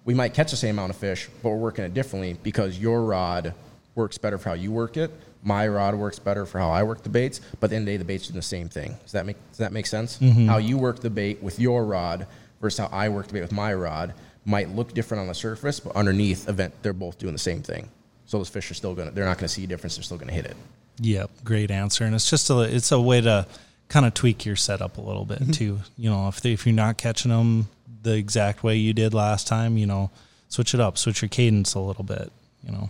[0.03, 3.03] We might catch the same amount of fish, but we're working it differently because your
[3.05, 3.53] rod
[3.95, 5.11] works better for how you work it.
[5.43, 7.41] My rod works better for how I work the baits.
[7.59, 8.95] But at the end of the day, the baits do the same thing.
[9.03, 10.19] Does that make Does that make sense?
[10.47, 12.27] How you work the bait with your rod
[12.61, 14.13] versus how I work the bait with my rod
[14.45, 17.89] might look different on the surface, but underneath, event they're both doing the same thing.
[18.25, 19.11] So those fish are still gonna.
[19.11, 19.95] They're not gonna see a difference.
[19.97, 20.55] They're still gonna hit it.
[20.99, 22.05] Yep, great answer.
[22.05, 23.47] And it's just a it's a way to
[23.89, 25.51] kind of tweak your setup a little bit Mm-hmm.
[25.51, 25.79] too.
[25.97, 27.67] You know, if they, if you're not catching them
[28.03, 30.11] the exact way you did last time, you know,
[30.49, 32.31] switch it up, switch your cadence a little bit.
[32.63, 32.89] You know,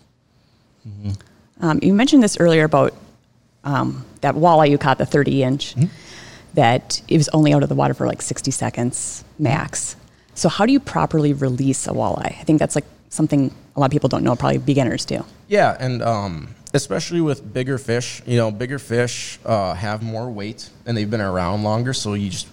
[1.62, 2.94] Um, you mentioned this earlier about
[3.64, 5.76] um, that walleye you caught, the 30 inch,
[6.56, 9.96] that it was only out of the water for like 60 seconds max.
[10.34, 12.40] So, how do you properly release a walleye?
[12.40, 15.24] I think that's like something a lot of people don't know, probably beginners do.
[15.48, 20.70] Yeah, and um, especially with bigger fish, you know, bigger fish uh, have more weight
[20.86, 21.94] and they've been around longer.
[21.94, 22.48] So you just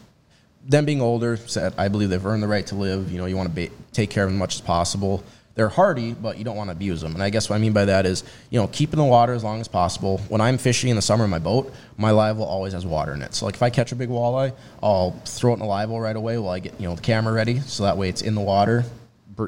[0.67, 3.11] them being older, said I believe they've earned the right to live.
[3.11, 5.25] You know, you want to be, take care of them as much as possible.
[5.59, 7.15] They're hardy, but you don't want to abuse them.
[7.15, 9.33] And I guess what I mean by that is, you know, keep in the water
[9.33, 10.19] as long as possible.
[10.29, 13.13] When I'm fishing in the summer in my boat, my live well always has water
[13.13, 13.35] in it.
[13.35, 15.99] So like if I catch a big walleye, I'll throw it in the live well
[15.99, 17.59] right away while I get you know the camera ready.
[17.59, 18.85] So that way it's in the water,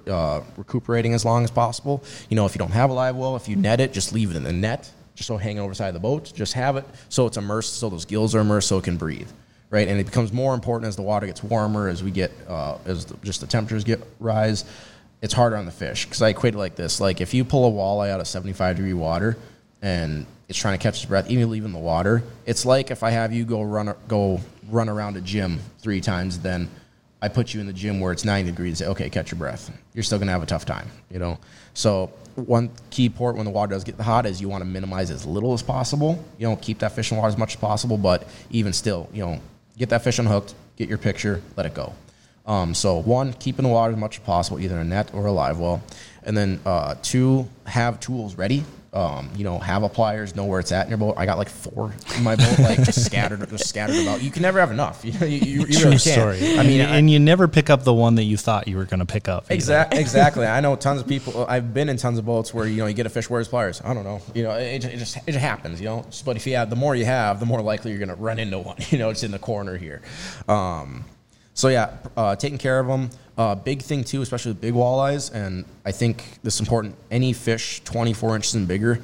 [0.09, 2.03] uh, recuperating as long as possible.
[2.29, 4.33] You know, if you don't have a live well, if you net it, just leave
[4.33, 6.33] it in the net, just so hanging over the side of the boat.
[6.35, 9.31] Just have it so it's immersed, so those gills are immersed, so it can breathe,
[9.71, 9.87] right?
[9.87, 13.05] And it becomes more important as the water gets warmer, as we get, uh, as
[13.05, 14.65] the, just the temperatures get rise.
[15.23, 17.69] It's harder on the fish because I equate it like this: like if you pull
[17.69, 19.37] a walleye out of 75 degree water
[19.83, 23.11] and it's trying to catch its breath, even leaving the water, it's like if I
[23.11, 24.41] have you go run go
[24.71, 26.69] run around a gym three times, then
[27.23, 29.71] I put you in the gym where it's 90 degrees say, okay, catch your breath.
[29.93, 31.39] You're still to have a tough time, you know?
[31.75, 35.11] So one key port when the water does get hot is you want to minimize
[35.11, 36.25] as little as possible.
[36.39, 39.25] You know, keep that fish in water as much as possible, but even still, you
[39.25, 39.41] know,
[39.77, 41.93] get that fish unhooked, get your picture, let it go.
[42.47, 45.27] Um, so one, keep in the water as much as possible, either a net or
[45.27, 45.83] a live well.
[46.25, 48.65] And then uh, two, have tools ready.
[48.93, 51.15] um, you know, have a pliers, know where it's at in your boat.
[51.17, 54.21] I got like four in my boat, like just scattered, just scattered about.
[54.21, 55.05] You can never have enough.
[55.11, 56.59] You, you, you, you True really story.
[56.59, 58.77] I mean, and, I- and you never pick up the one that you thought you
[58.77, 59.45] were going to pick up.
[59.49, 60.01] Exactly.
[60.01, 60.45] Exactly.
[60.45, 61.47] I know tons of people.
[61.49, 63.31] I've been in tons of boats where you know you get a fish.
[63.31, 63.81] Where's pliers?
[63.85, 64.21] I don't know.
[64.35, 65.81] You know, it, it just it happens.
[65.81, 68.09] You know, but if you have the more you have, the more likely you're going
[68.09, 68.77] to run into one.
[68.91, 70.03] You know, it's in the corner here.
[70.49, 71.05] Um,
[71.61, 73.11] so yeah, uh, taking care of them.
[73.37, 76.95] Uh, big thing too, especially with big walleyes, and I think this is important.
[77.11, 78.99] Any fish 24 inches and bigger,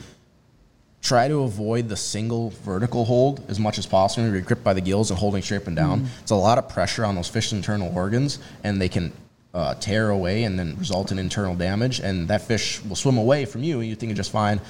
[1.02, 4.26] try to avoid the single vertical hold as much as possible.
[4.26, 6.06] You're gripped by the gills and holding straight up and down.
[6.22, 9.12] It's a lot of pressure on those fish internal organs, and they can
[9.52, 12.00] uh, tear away and then result in internal damage.
[12.00, 14.62] And that fish will swim away from you, and you think it's just fine.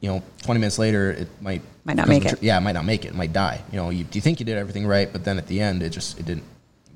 [0.00, 2.42] You know, 20 minutes later, it might Might not make it.
[2.42, 3.08] Yeah, it might not make it.
[3.08, 3.62] It might die.
[3.72, 5.90] You know, you, you think you did everything right, but then at the end, it
[5.90, 6.44] just it didn't.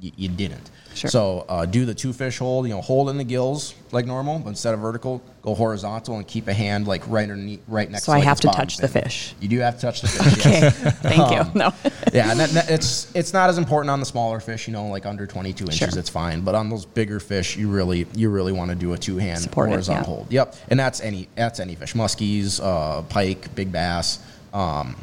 [0.01, 0.71] You, you didn't.
[0.95, 1.11] Sure.
[1.11, 2.67] So uh, do the two fish hold.
[2.67, 6.27] You know, hold in the gills like normal, but instead of vertical, go horizontal and
[6.27, 8.05] keep a hand like right underneath, right next.
[8.07, 8.21] To the fish.
[8.21, 9.35] So to I have to touch the fish.
[9.41, 10.39] You do have to touch the fish.
[10.39, 10.99] Okay, yes.
[11.03, 11.53] thank you.
[11.59, 11.73] No.
[12.13, 14.89] Yeah, and that, that- it's it's not as important on the smaller fish, you know,
[14.89, 15.89] like under 22 inches, Sure.
[15.97, 16.41] it's fine.
[16.41, 19.47] But on those bigger fish, you really you really want to do a two hand
[19.55, 20.07] horizontal yeah.
[20.07, 20.33] hold.
[20.33, 24.19] Yep, and that's any that's any fish, muskies, uh, pike, big bass.
[24.53, 24.97] Um,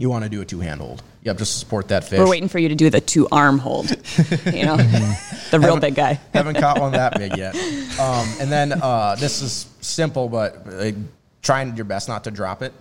[0.00, 1.02] you want to do a two hand hold.
[1.24, 2.18] Yep, just to support that fish.
[2.18, 3.90] We're waiting for you to do the two arm hold.
[3.90, 4.76] You know,
[5.50, 6.18] the real big guy.
[6.32, 7.54] Haven't caught one that big yet.
[8.00, 10.94] Um, and then uh, this is simple, but like,
[11.42, 12.72] trying your best not to drop it.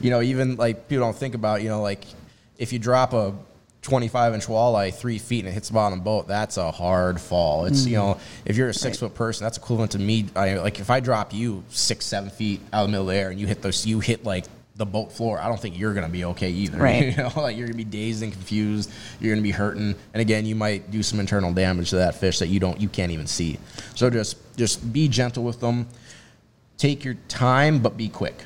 [0.00, 2.04] you know, even like people don't think about, you know, like
[2.56, 3.34] if you drop a
[3.82, 6.70] 25 inch walleye three feet and it hits the bottom of the boat, that's a
[6.70, 7.64] hard fall.
[7.64, 10.26] It's, you know, if you're a six foot person, that's equivalent to me.
[10.36, 13.20] I, like if I drop you six, seven feet out of the middle of the
[13.20, 14.44] air and you hit those, you hit like
[14.76, 16.78] the boat floor, I don't think you're going to be okay either.
[16.86, 17.16] Right.
[17.16, 18.90] You know, like you're gonna be dazed and confused.
[19.18, 22.38] You're gonna be hurting, and again, you might do some internal damage to that fish
[22.38, 23.58] that you don't, you can't even see.
[23.94, 25.86] So just, just be gentle with them.
[26.76, 28.44] Take your time, but be quick,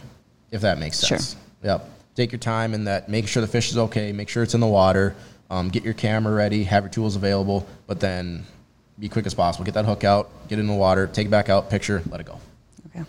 [0.51, 1.09] if that makes sense.
[1.09, 1.19] Sure.
[1.19, 1.37] sense.
[1.65, 1.91] Yep.
[2.15, 3.09] Take your time in that.
[3.09, 4.13] Make sure the fish is okay.
[4.13, 5.15] Make sure it's in the water.
[5.51, 6.65] Um, get your camera ready.
[6.65, 8.45] Have your tools available, but then
[8.99, 9.65] be quick as possible.
[9.65, 10.31] Get that hook out.
[10.49, 11.07] Get it in the water.
[11.07, 11.71] Take it back out.
[11.71, 12.03] Picture.
[12.09, 12.39] Let it go.
[12.95, 13.05] Okay.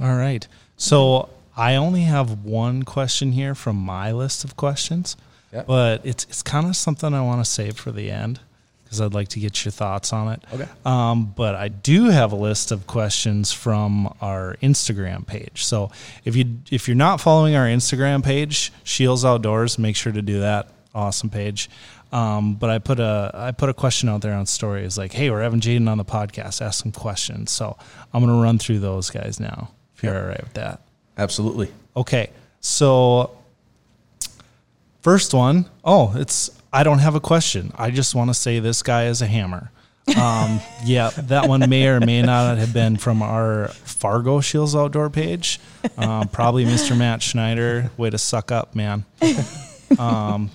[0.00, 0.46] All right.
[0.76, 5.16] So I only have one question here from my list of questions,
[5.52, 5.66] Yep.
[5.66, 8.40] but it's it's kind of something I want to save for the end
[8.84, 10.42] because I'd like to get your thoughts on it.
[10.52, 10.68] Okay.
[10.84, 15.64] Um, but I do have a list of questions from our Instagram page.
[15.64, 15.90] So
[16.24, 20.40] if you if you're not following our Instagram page, Scheels Outdoors, make sure to do
[20.40, 20.68] that.
[20.94, 21.68] Awesome page.
[22.12, 25.30] Um, but I put a I put a question out there on stories like, "Hey,
[25.30, 26.60] we're having Jadyn on the podcast.
[26.62, 27.76] Ask some questions." So
[28.12, 29.70] I'm gonna run through those guys now.
[29.96, 30.80] If you're all right with that.
[31.16, 31.70] Absolutely.
[31.96, 32.30] Okay.
[32.60, 33.36] So
[35.00, 37.72] first one, oh, it's I don't have a question.
[37.76, 39.70] I just want to say this guy is a hammer.
[40.20, 45.10] Um, yeah, that one may or may not have been from our Fargo Scheels Outdoor
[45.10, 45.58] page.
[45.96, 46.96] Um, probably Mr.
[46.96, 47.90] Matt Schneider.
[47.96, 49.04] Way to suck up, man.
[49.98, 50.50] Um,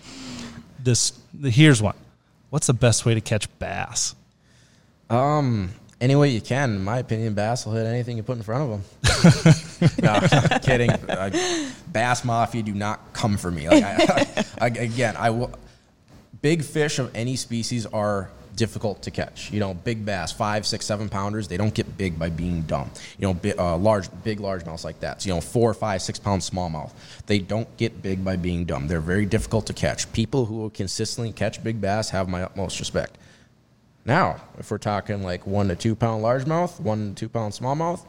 [0.80, 1.95] this here's one.
[2.49, 4.14] What's the best way to catch bass?
[5.09, 5.72] Um,
[6.02, 6.76] any way you can.
[6.76, 9.93] In my opinion, bass will hit anything you put in front of them.
[10.04, 10.89] no, I'm kidding.
[10.89, 11.30] Uh,
[11.91, 13.70] bass mafia do not come for me.
[13.70, 15.52] Like, I, I, again, I will.
[16.41, 19.52] Big fish of any species are difficult to catch.
[19.52, 22.89] You know, big bass, five, six, seven pounders, they don't get big by being dumb.
[23.20, 25.22] You know, bi- uh, large, big largemouths like that.
[25.22, 26.91] So, you know, four, five, six pound smallmouth,
[27.28, 28.88] they don't get big by being dumb.
[28.88, 30.12] They're very difficult to catch.
[30.14, 33.18] People who will consistently catch big bass have my utmost respect.
[34.06, 38.04] Now, if we're talking like one to two pound largemouth, one to two pound smallmouth,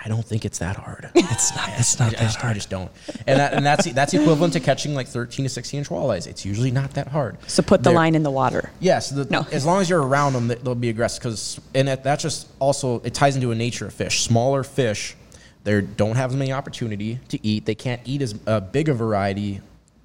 [0.00, 1.10] I don't think it's that hard.
[1.30, 1.68] It's not.
[1.78, 2.54] It's not I that just, I hard.
[2.56, 2.90] just don't.
[3.28, 6.26] And, that, and that's that's equivalent to catching like 13 to 16 inch walleyes.
[6.26, 7.36] It's usually not that hard.
[7.48, 8.70] So put the They're- line in the water.
[8.80, 9.46] Yes, the, No.
[9.52, 11.22] as long as you're around them, they- they'll be aggressive.
[11.22, 14.22] Because and that, that's just also it ties into a nature of fish.
[14.22, 15.16] Smaller fish,
[15.64, 17.66] they don't have as many opportunity to eat.
[17.66, 19.60] They can't eat as uh, big a variety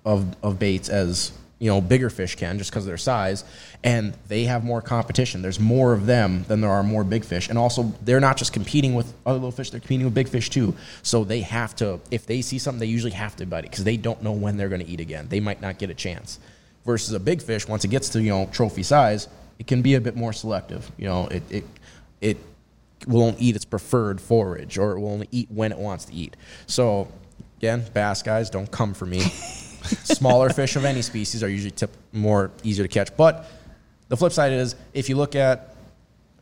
[0.05, 3.43] of of baits as you know bigger fish can, just because of their size.
[3.83, 5.41] And they have more competition.
[5.41, 7.49] There's more of them than there are more big fish.
[7.49, 10.49] And also, they're not just competing with other little fish; they're competing with big fish
[10.49, 10.75] too.
[11.01, 11.99] So they have to.
[12.11, 14.57] If they see something, they usually have to bite it because they don't know when
[14.57, 15.27] they're going to eat again.
[15.29, 16.39] They might not get a chance
[16.85, 19.27] versus a big fish once it gets to you know trophy size
[19.59, 21.63] it can be a bit more selective you know it it
[22.21, 22.37] it
[23.07, 26.13] will only eat its preferred forage or it will only eat when it wants to
[26.13, 26.35] eat
[26.67, 27.07] so
[27.57, 29.21] again bass guys don't come for me
[29.83, 33.15] Smaller fish of any species are usually tip more easier to catch.
[33.15, 33.49] But
[34.09, 35.75] the flip side is if you look at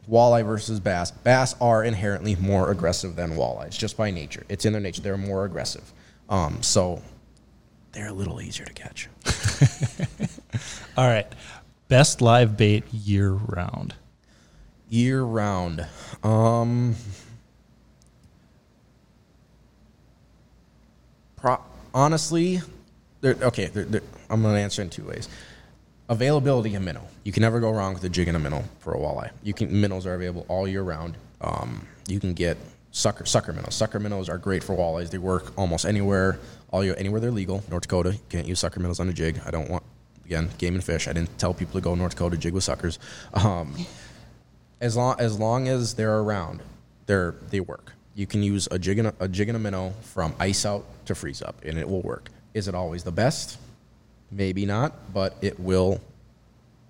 [0.10, 4.44] walleye versus bass, bass are inherently more aggressive than walleyes just by nature.
[4.50, 5.02] It's in their nature.
[5.02, 5.92] They're more aggressive.
[6.30, 7.02] Um, so
[7.92, 9.10] they're a little easier to catch.
[10.98, 11.28] All right.
[11.88, 13.96] Best live bait year round.
[14.89, 15.86] Year round.
[16.24, 16.96] Um,
[21.36, 21.64] pro-
[21.94, 22.62] honestly,
[23.22, 25.30] they're, okay, they're, they're, I'm going to answer in two ways.
[26.09, 27.07] Availability and minnow.
[27.24, 29.32] You can never go wrong with a jig and a minnow for a walleye.
[29.43, 31.15] You can minnows are available all year round.
[31.39, 32.57] Um, you can get
[32.91, 33.76] sucker sucker minnows.
[33.76, 35.09] Sucker minnows are great for walleyes.
[35.09, 36.39] They work almost anywhere,
[36.72, 37.63] all year, anywhere they're legal.
[37.69, 39.39] North Dakota, you can't use sucker minnows on a jig.
[39.45, 39.84] I don't want
[40.26, 41.07] again game and fish.
[41.07, 42.99] I didn't tell people to go North Dakota jig with suckers.
[43.34, 43.76] Um,
[44.82, 46.61] as long as long as they're around,
[47.05, 47.93] they're they work.
[48.15, 50.86] You can use a jig and a, a jig and a minnow from ice out
[51.05, 52.30] to freeze up, and it will work.
[52.54, 53.58] Is it always the best?
[54.32, 55.99] Maybe not, but it will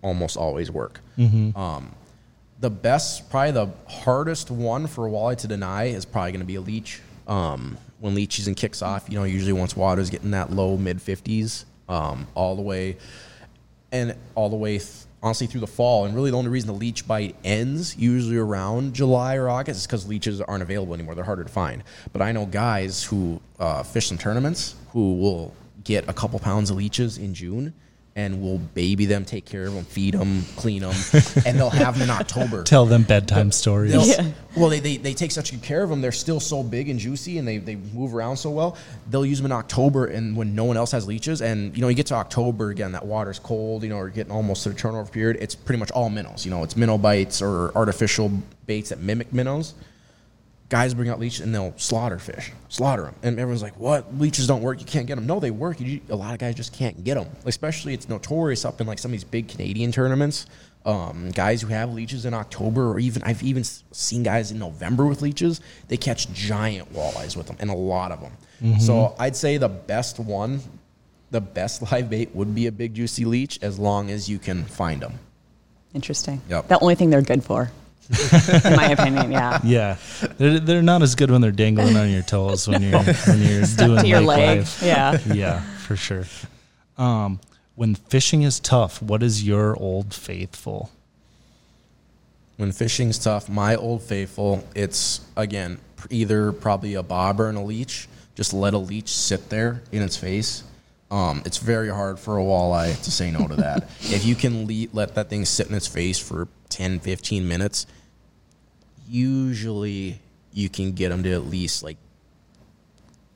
[0.01, 0.99] almost always work.
[1.57, 1.91] Um,
[2.59, 6.45] the best, probably the hardest one for a walleye to deny is probably going to
[6.45, 7.01] be a leech.
[7.27, 10.97] Um, when leech season kicks off, you know, usually once water's getting that low mid
[10.97, 12.97] 50s, um, all the way
[13.91, 14.89] and all the way th-
[15.23, 16.05] honestly through the fall.
[16.05, 19.87] And really, the only reason the leech bite ends usually around July or August is
[19.87, 21.15] because leeches aren't available anymore.
[21.15, 21.83] They're harder to find.
[22.11, 25.53] But I know guys who uh, fish some tournaments who will
[25.83, 27.73] get a couple pounds of leeches in June.
[28.13, 30.93] And we'll baby them, take care of them, feed them, clean them,
[31.45, 32.61] and they'll have them in October.
[32.63, 33.93] Tell them bedtime stories.
[33.93, 34.31] They'll- Yeah.
[34.57, 36.01] Well, they, they, they take such good care of them.
[36.01, 38.75] They're still so big and juicy, and they, they move around so well.
[39.09, 41.87] They'll use them in October, and when no one else has leeches, and you know
[41.87, 43.83] you get to October again, that water's cold.
[43.83, 45.37] You know, we're getting almost to the turnover period.
[45.39, 46.43] It's pretty much all minnows.
[46.43, 48.29] You know, it's minnow bites or artificial
[48.65, 49.73] baits that mimic minnows.
[50.71, 54.17] Guys bring out leeches and they'll slaughter fish, slaughter them, and everyone's like, "What?
[54.17, 54.79] Leeches don't work?
[54.79, 55.81] You can't get them." No, they work.
[55.81, 57.27] You, a lot of guys just can't get them.
[57.43, 60.45] Especially, it's notorious up in like some of these big Canadian tournaments.
[60.85, 65.05] Um, guys who have leeches in October, or even I've even seen guys in November
[65.07, 65.59] with leeches.
[65.89, 68.79] They catch giant walleyes with them, and a lot of them.
[68.79, 70.61] So I'd say the best one,
[71.31, 74.63] the best live bait would be a big juicy leech, as long as you can
[74.63, 75.19] find them.
[75.93, 76.41] Interesting.
[76.47, 76.69] Yep.
[76.69, 77.71] The only thing they're good for,
[78.63, 79.31] in my opinion.
[79.31, 79.59] Yeah.
[79.63, 79.97] Yeah,
[80.37, 83.63] they're, they're not as good when they're dangling on your toes when you're when you're
[83.77, 84.57] doing to your lake leg.
[84.59, 84.81] life.
[84.83, 85.17] Yeah.
[85.33, 86.25] yeah, for sure.
[86.97, 87.39] Um,
[87.75, 90.89] when fishing is tough, what is your old faithful?
[92.57, 98.07] When fishing's tough, my old faithful, it's again either probably a bobber and a leech.
[98.35, 100.63] Just let a leech sit there in its face.
[101.09, 103.83] Um, it's very hard for a walleye to say no to that.
[104.01, 107.85] if you can le- let that thing sit in its face for 10, 15 minutes,
[109.11, 110.21] usually
[110.53, 111.97] you can get them to at least like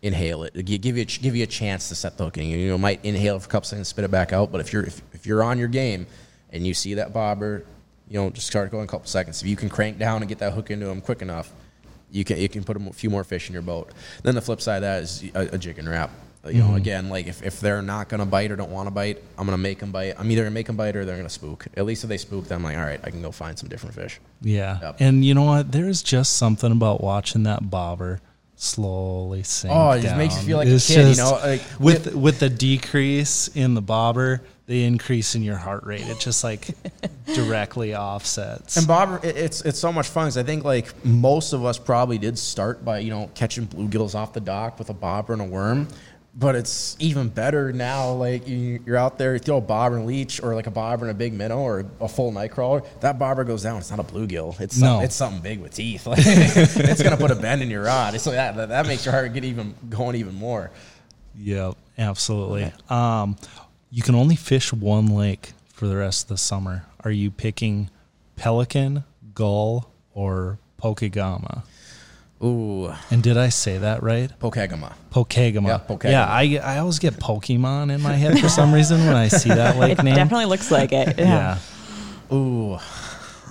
[0.01, 0.53] inhale it.
[0.65, 2.49] Give you a, give you a chance to set the hooking.
[2.49, 4.51] You know, might inhale for a couple seconds, spit it back out.
[4.51, 6.07] But if you're if, if you're on your game
[6.51, 7.65] and you see that bobber,
[8.07, 9.41] you know, just start going a couple seconds.
[9.41, 11.51] If you can crank down and get that hook into him quick enough,
[12.11, 13.91] you can you can put a few more fish in your boat.
[14.23, 16.09] Then the flip side of that is a, a jigging Rap.
[16.45, 18.91] Uh, You know, again, like if, if they're not gonna bite or don't want to
[18.91, 20.13] bite, I'm gonna make them bite.
[20.19, 21.65] I'm either gonna make them bite or they're gonna spook.
[21.75, 23.69] At least if they spook, then I'm like, all right, I can go find some
[23.69, 24.19] different fish.
[24.41, 24.95] Yeah, Yep.
[24.99, 25.71] and you know what?
[25.71, 28.19] There's just something about watching that bobber
[28.57, 31.61] slowly sink Oh, it just makes you feel like a It's kid, you know, like,
[31.79, 36.41] with with the decrease in the bobber, the increase in your heart rate, it just
[36.43, 36.69] like
[37.35, 38.77] directly offsets.
[38.77, 41.77] And Bob, it- it's it's so much fun because I think like most of us
[41.77, 45.41] probably did start by you know catching bluegills off the dock with a bobber and
[45.41, 45.87] a worm,
[46.37, 48.11] but it's even better now.
[48.11, 51.05] Like you, you're out there, you throw a bobber and leech, or like a bobber
[51.05, 52.83] and a big minnow, or a full night crawler.
[52.99, 53.77] That bobber goes down.
[53.77, 54.59] It's not a bluegill.
[54.59, 54.99] It's some, No.
[55.01, 56.05] it's something big with teeth.
[56.07, 58.15] Like, it's gonna put a bend in your rod.
[58.15, 58.69] It's like that, that.
[58.69, 60.71] That makes your heart get even going even more.
[61.37, 62.71] Yeah, absolutely.
[62.89, 63.37] Um,
[63.91, 66.85] you can only fish one lake for the rest of the summer.
[67.03, 67.89] Are you picking
[68.35, 71.63] pelican, gull, or pokegama?
[72.45, 74.29] Ooh, And did I say that right?
[74.39, 74.93] Pokegama.
[75.11, 75.67] Pokegama.
[75.67, 76.11] Yeah, Pokegama.
[76.11, 79.49] Yeah, I, I always get Pokemon in my head for some reason when I see
[79.49, 80.13] that lake It name.
[80.13, 81.17] It definitely looks like it.
[81.17, 81.57] Yeah.
[82.31, 82.35] yeah.
[82.35, 82.77] Ooh,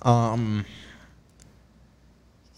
[0.03, 0.65] um,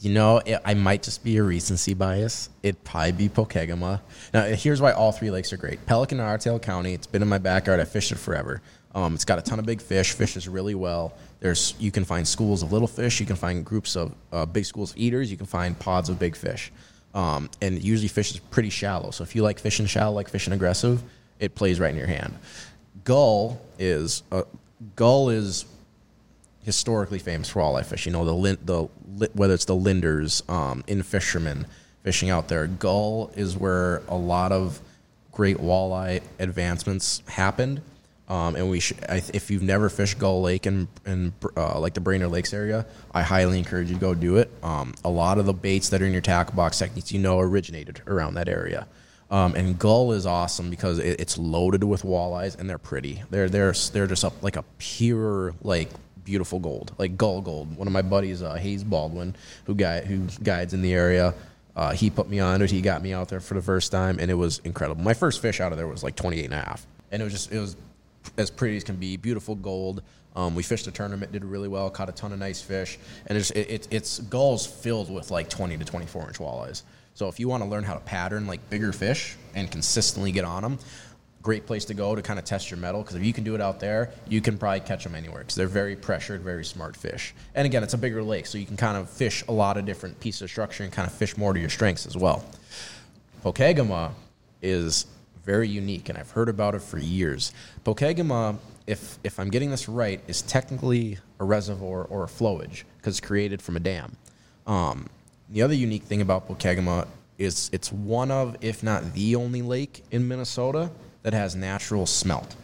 [0.01, 2.51] you know, it, I might just be a recency bias.
[2.63, 4.01] It'd probably be Pokegama.
[4.35, 5.85] Now, here's why all three lakes are great.
[5.87, 6.93] Pelican and Otter Tail County.
[6.93, 7.81] It's been in my backyard.
[7.81, 8.61] I fished it forever.
[8.95, 10.13] Um, it's got a ton of big fish.
[10.13, 11.15] Fishes really well.
[11.41, 13.21] There's you can find schools of little fish.
[13.21, 15.31] You can find groups of uh, big schools of eaters.
[15.31, 16.73] You can find pods of big fish.
[17.15, 19.11] Um, and usually fish is pretty shallow.
[19.11, 21.03] So if you like fishing shallow, like fishing aggressive,
[21.39, 22.35] it plays right in your hand.
[23.05, 24.43] Gull is uh,
[24.97, 25.65] gull is
[26.65, 28.07] historically famous for walleye fish.
[28.07, 31.67] You know the the whether it's the Lindners um, In-Fisherman
[32.03, 32.67] fishing out there.
[32.67, 34.81] Gull is where a lot of
[35.33, 37.83] great walleye advancements happened.
[38.29, 42.01] Um, and we I, if you've never fished Gull Lake and and uh, like the
[42.01, 44.51] Brainerd Lakes area, I highly encourage you to go do it.
[44.63, 47.39] Um, a lot of the baits that are in your tackle box techniques, you know,
[47.39, 48.89] originated around that area.
[49.31, 53.23] Um, and gull is awesome because it, it's loaded with walleyes and they're pretty.
[53.31, 55.91] They're they're they're just up like a pure like
[56.25, 57.77] beautiful gold, like gull gold.
[57.77, 61.33] One of my buddies, uh, Hayes Baldwin, who guy who guides in the area,
[61.77, 62.71] Uh, he put me on it.
[62.71, 65.03] He got me out there for the first time, and it was incredible.
[65.03, 67.33] My first fish out of there was like 28 and a half, and it was
[67.33, 67.77] just it was
[68.37, 69.17] as pretty as can be.
[69.17, 70.03] Beautiful gold.
[70.35, 73.39] Um, we fished a tournament, did really well, caught a ton of nice fish, and
[73.39, 76.83] it's it, it, it's gulls filled with like 20 to 24 inch walleyes.
[77.15, 80.45] So if you want to learn how to pattern like bigger fish and consistently get
[80.45, 80.79] on them,
[81.47, 83.55] great place to go to kind of test your metal because if you can do
[83.55, 86.97] it out there, you can probably catch them anywhere because they're very pressured, very smart
[86.97, 87.35] fish.
[87.55, 89.87] And again, it's a bigger lake, so you can kind of fish a lot of
[89.87, 92.45] different pieces of structure and kind of fish more to your strengths as well.
[93.45, 94.11] Pokegama
[94.61, 95.07] is
[95.47, 97.53] very unique, and I've heard about it for years.
[97.85, 103.19] Pokegama, if if I'm getting this right, is technically a reservoir or a flowage because
[103.19, 104.17] it's created from a dam.
[104.67, 105.07] Um,
[105.49, 107.07] the other unique thing about Pokegama
[107.39, 110.91] is it's one of, if not the only lake in Minnesota
[111.23, 112.57] that has natural smelt.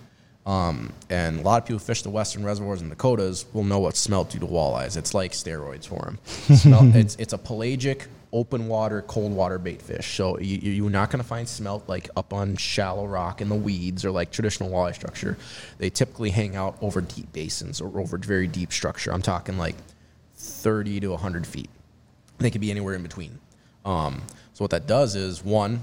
[0.44, 3.78] Um, and a lot of people who fish the western reservoirs in Dakotas will know
[3.78, 4.96] what smelt do to walleyes.
[4.96, 6.18] It's like steroids for them.
[6.56, 10.16] smelt, it's, it's a pelagic, open water, cold water bait fish.
[10.16, 13.54] So you, you're not going to find smelt like up on shallow rock in the
[13.54, 15.36] weeds or like traditional walleye structure.
[15.78, 19.12] They typically hang out over deep basins or over very deep structure.
[19.12, 19.76] I'm talking like
[20.36, 21.68] 30 to 100 feet.
[22.38, 23.38] They could be anywhere in between.
[23.84, 24.22] Um,
[24.54, 25.80] so what that does is one,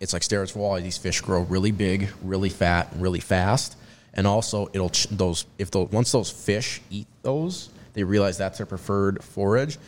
[0.00, 0.82] it's like steroids for walleye.
[0.82, 3.76] These fish grow really big, really fat, really fast,
[4.14, 8.58] and also it'll ch- those if those once those fish eat those, they realize that's
[8.58, 9.78] their preferred forage.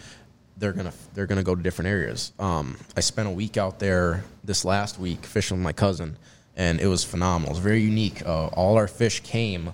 [0.56, 2.32] They're gonna they're gonna go to different areas.
[2.38, 6.16] Um, I spent a week out there this last week fishing with my cousin,
[6.56, 7.50] and it was phenomenal.
[7.50, 8.24] It was very unique.
[8.24, 9.72] Uh, all our fish came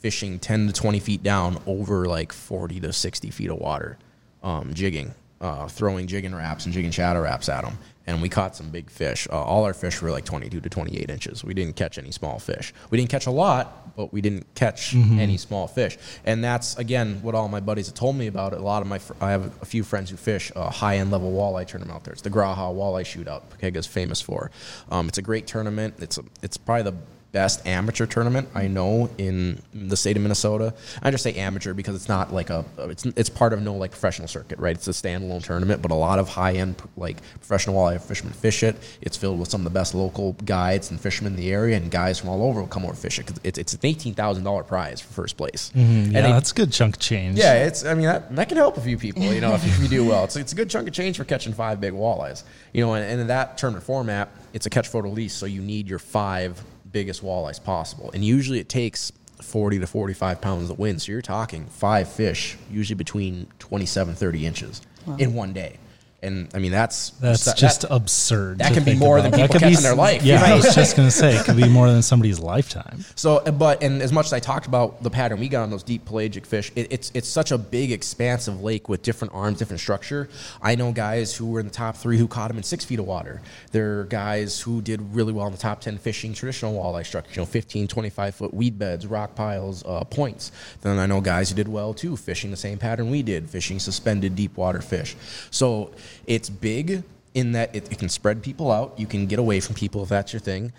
[0.00, 3.98] fishing 10 to 20 feet down over like 40 to 60 feet of water,
[4.42, 7.78] um, jigging, uh, throwing jigging Raps and jigging Shadow Raps at them.
[8.06, 9.28] And we caught some big fish.
[9.30, 11.44] Uh, all our fish were like 22 to 28 inches.
[11.44, 12.72] We didn't catch any small fish.
[12.90, 15.96] We didn't catch a lot, but we didn't catch any small fish.
[16.24, 18.52] And that's, again, what all my buddies have told me about.
[18.52, 18.58] it.
[18.58, 21.10] A lot of my, fr- I have a few friends who fish a high end
[21.10, 22.12] level walleye tournament out there.
[22.12, 24.50] It's the Graha Walleye Shootout, Pokega's famous for.
[24.90, 25.94] Um, it's a great tournament.
[25.98, 26.96] It's, a, it's probably the
[27.32, 30.74] best amateur tournament I know in the state of Minnesota.
[31.02, 33.92] I just say amateur because it's not like a it's it's part of no like
[33.92, 34.74] professional circuit, right?
[34.74, 38.62] It's a standalone tournament, but a lot of high end like professional walleye fishermen fish
[38.62, 38.76] it.
[39.00, 41.90] It's filled with some of the best local guides and fishermen in the area, and
[41.90, 43.26] guys from all over will come over fish it.
[43.26, 45.70] 'cause it's it's an eighteen thousand dollar prize for first place.
[45.76, 45.92] Mm-hmm.
[45.92, 47.38] Yeah, And they- that's a good chunk of change.
[47.38, 47.84] yeah, it's.
[47.84, 49.22] I mean, that, that can help a few people.
[49.22, 51.16] You know, if, you- if you do well, it's it's a good chunk of change
[51.16, 52.42] for catching five big walleyes.
[52.72, 55.60] You know, and, and in that tournament format, it's a catch photo lease, so you
[55.60, 56.60] need your five
[56.92, 59.12] biggest walleyes possible, and usually it takes.
[59.40, 61.00] 40 to 45 pounds of wind.
[61.00, 64.82] So you're talking five fish, usually between 27, 30 inches
[65.18, 65.78] in one day.
[66.22, 68.58] And I mean, that's That's that- just that- absurd.
[68.58, 69.30] that can be more than.
[69.30, 71.46] That people could be catch in their life, Yeah, I was just gonna say it
[71.46, 73.04] could be more than somebody's lifetime.
[73.16, 75.70] So, uh, but and as much as I talked about the pattern we got on
[75.70, 79.58] those deep pelagic fish, it, it's it's such a big, expansive lake with different arms,
[79.58, 80.28] different structure.
[80.62, 82.98] I know guys who were in the top three who caught them in six feet
[82.98, 83.40] of water.
[83.72, 87.32] There are guys who did really well in the top ten fishing traditional walleye structure,
[87.32, 90.52] you know, 15, 25 foot weed beds, rock piles, uh, points.
[90.82, 93.78] Then I know guys who did well too, fishing the same pattern we did, fishing
[93.78, 95.16] suspended deep water fish.
[95.50, 95.90] So
[96.26, 97.02] it's big
[97.34, 98.98] in that it, it can spread people out.
[98.98, 100.72] You can get away from people if that's your thing.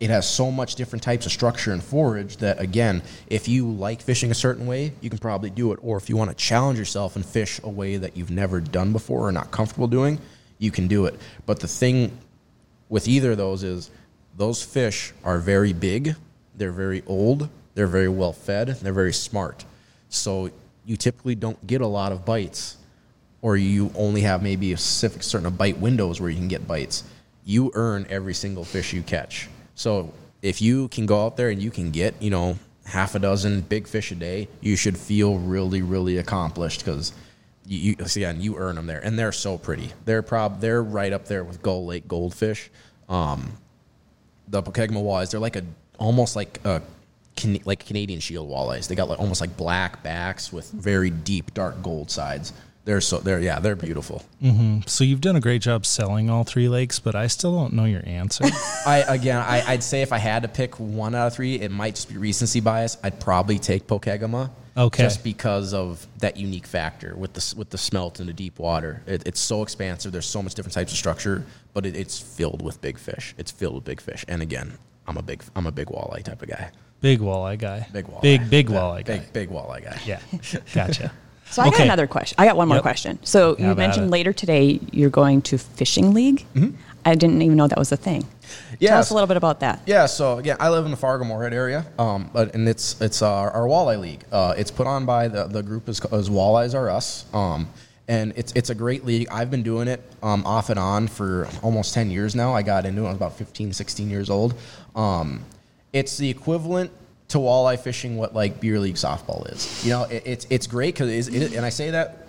[0.00, 4.02] It has so much different types of structure and forage that again if you like
[4.02, 5.78] fishing a certain way you can probably do it.
[5.82, 8.92] Or if you want to challenge yourself and fish a way that you've never done
[8.92, 10.18] before or not comfortable doing
[10.58, 11.18] you can do it.
[11.46, 12.16] But the thing
[12.88, 13.90] with either of those is
[14.36, 16.16] those fish are very big
[16.56, 19.64] they're very old they're very well fed they're very smart.
[20.08, 20.50] So
[20.84, 22.76] you typically don't get a lot of bites
[23.44, 27.04] or you only have maybe a specific certain bite windows where you can get bites,
[27.44, 29.50] you earn every single fish you catch.
[29.74, 33.18] So if you can go out there and you can get, you know, half a
[33.18, 37.12] dozen big fish a day, you should feel really, really accomplished because
[37.66, 39.92] you, you again you earn them there, and they're so pretty.
[40.06, 42.70] They're prob they're right up there with Gull Lake goldfish.
[43.10, 43.58] Um,
[44.48, 45.64] the Pokegama walleyes, they're like a
[45.98, 46.80] almost like a
[47.36, 48.88] Can- like Canadian shield walleyes.
[48.88, 52.54] They got like almost like black backs with very deep dark gold sides.
[52.84, 54.22] They're so they're yeah they're beautiful.
[54.42, 54.80] Mm-hmm.
[54.86, 57.86] So you've done a great job selling all three lakes, but I still don't know
[57.86, 58.44] your answer.
[58.86, 61.70] I again I, I'd say if I had to pick one out of three, it
[61.70, 62.98] might just be recency bias.
[63.02, 64.50] I'd probably take Pokegama.
[64.76, 65.04] Okay.
[65.04, 69.02] Just because of that unique factor with the with the smelt in the deep water,
[69.06, 70.12] it, it's so expansive.
[70.12, 73.34] There's so much different types of structure, but it, it's filled with big fish.
[73.38, 74.24] It's filled with big fish.
[74.28, 74.76] And again,
[75.06, 76.70] I'm a big I'm a big walleye type of guy.
[77.00, 77.86] Big walleye guy.
[77.92, 78.22] Big walleye.
[78.22, 79.18] Big big walleye guy.
[79.18, 80.00] Big big walleye guy.
[80.04, 80.20] Yeah.
[80.74, 81.12] Gotcha.
[81.50, 82.36] So I got another question.
[82.38, 82.82] I got one more Yep.
[82.82, 83.18] question.
[83.22, 84.10] So you mentioned it.
[84.10, 86.44] later today you're going to fishing league.
[87.06, 88.22] I didn't even know that was a thing.
[88.22, 88.28] Tell
[88.90, 88.94] Mm-hmm.
[88.98, 89.80] Us a little bit about that.
[89.86, 93.20] Yeah, so again, I live in the Fargo Moorhead area, um, but and it's it's
[93.22, 94.24] our, our walleye league.
[94.32, 97.68] Uh, it's put on by the the group is, is Walleyes Are Us, um,
[98.08, 99.26] and it's it's a great league.
[99.30, 102.54] I've been doing it um, off and on for almost 10 years now.
[102.54, 104.54] I got into it when I was about 15, 16 years old.
[104.96, 105.44] Um,
[105.92, 106.90] it's the equivalent
[107.28, 109.84] to walleye fishing what like beer league softball is.
[109.84, 112.26] You know, it, it's it's great because and I say that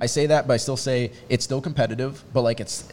[0.00, 2.22] I say that, but I still say it's still competitive.
[2.32, 2.88] But like it's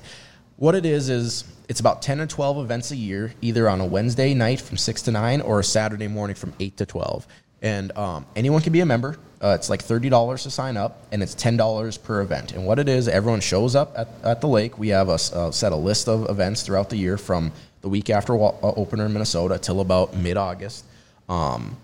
[0.58, 3.86] what it is is it's about 10 or 12 events a year, either on a
[3.86, 7.28] Wednesday night from 6 to 9 or a Saturday morning from 8 to 12.
[7.62, 9.18] And um, anyone can be a member.
[9.42, 12.54] Uh, it's like $30 to sign up, and it's $10 per event.
[12.54, 14.80] And what it is, everyone shows up at, at the lake.
[14.80, 17.52] We have a, a set a list of events throughout the year from
[17.82, 20.86] the week after uh, opener in Minnesota till about mid August.
[21.30, 21.78] Um,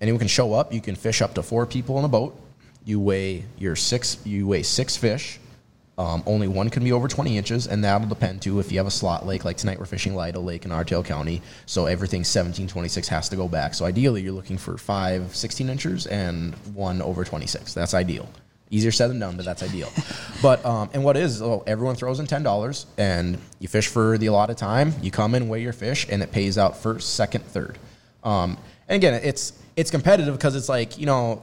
[0.00, 0.72] anyone can show up.
[0.72, 2.38] You can fish up to four people in a boat.
[2.84, 4.18] You weigh your six.
[4.24, 5.38] You weigh six fish.
[5.98, 8.86] Um, only one can be over 20 inches, and that'll depend too if you have
[8.86, 9.44] a slot lake.
[9.44, 13.28] Like tonight, we're fishing Lida Lake in Otter Tail County, so everything 17, 26 has
[13.30, 13.74] to go back.
[13.74, 17.74] So ideally, you're looking for five 16 inches and one over 26.
[17.74, 18.28] That's ideal.
[18.70, 19.90] Easier said than done, but that's ideal.
[20.42, 24.18] but um, and what is oh, everyone throws in ten dollars, and you fish for
[24.18, 24.92] the allotted time.
[25.02, 27.78] You come in, weigh your fish, and it pays out first, second, third.
[28.24, 28.58] Um,
[28.88, 31.42] and again, it's it's competitive because it's like you know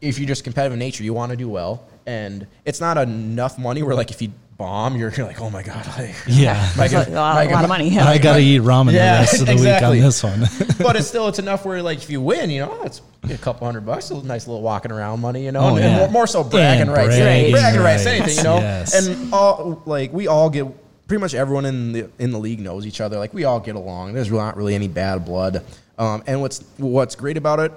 [0.00, 3.58] if you're just competitive in nature, you want to do well, and it's not enough
[3.58, 6.54] money where like if you bomb, you're, you're like, oh my god, like, Yeah.
[6.76, 7.88] my That's God, a lot, my a lot of money.
[7.90, 8.08] Yeah.
[8.08, 9.96] I got to eat ramen Yeah, the rest of the exactly.
[9.98, 10.76] week on this one.
[10.86, 13.66] but it's still it's enough where like if you win, you know, it's a couple
[13.66, 15.98] hundred bucks, a nice little walking around money, you know, Oh, and, and yeah.
[15.98, 18.94] more, more so bragging And rights, bragging bragging rights, rights, anything, you know, yes.
[19.08, 20.66] and all like we all get
[21.08, 23.76] pretty much everyone in the in the league knows each other, like we all get
[23.76, 24.14] along.
[24.14, 25.64] There's not really any bad blood,
[25.98, 27.72] um, and what's what's great about it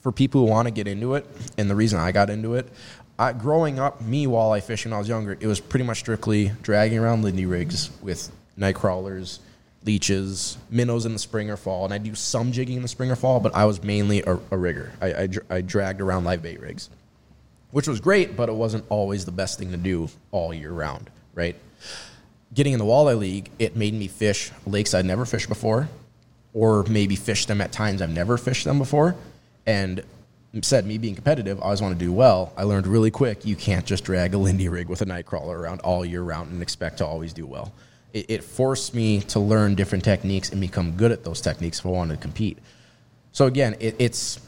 [0.00, 2.68] for people who want to get into it, and the reason I got into it.
[3.18, 6.50] I, growing up, me walleye fishing when I was younger, it was pretty much strictly
[6.62, 9.38] dragging around Lindy rigs with night crawlers,
[9.84, 13.10] leeches, minnows in the spring or fall, and I do some jigging in the spring
[13.10, 14.92] or fall, but I was mainly a, a rigger.
[15.00, 16.90] I, I, I dragged around live bait rigs,
[17.70, 21.08] which was great, but it wasn't always the best thing to do all year round,
[21.34, 21.56] right?
[22.52, 25.88] Getting in the walleye league, it made me fish lakes I'd never fished before,
[26.52, 29.14] or maybe fish them at times I've never fished them before,
[29.66, 30.02] and
[30.62, 32.52] said me being competitive, I always want to do well.
[32.56, 35.80] I learned really quick you can't just drag a Lindy rig with a nightcrawler around
[35.80, 37.72] all year round and expect to always do well.
[38.12, 41.86] It, it forced me to learn different techniques and become good at those techniques if
[41.86, 42.58] I wanted to compete.
[43.32, 44.40] So again, it, it's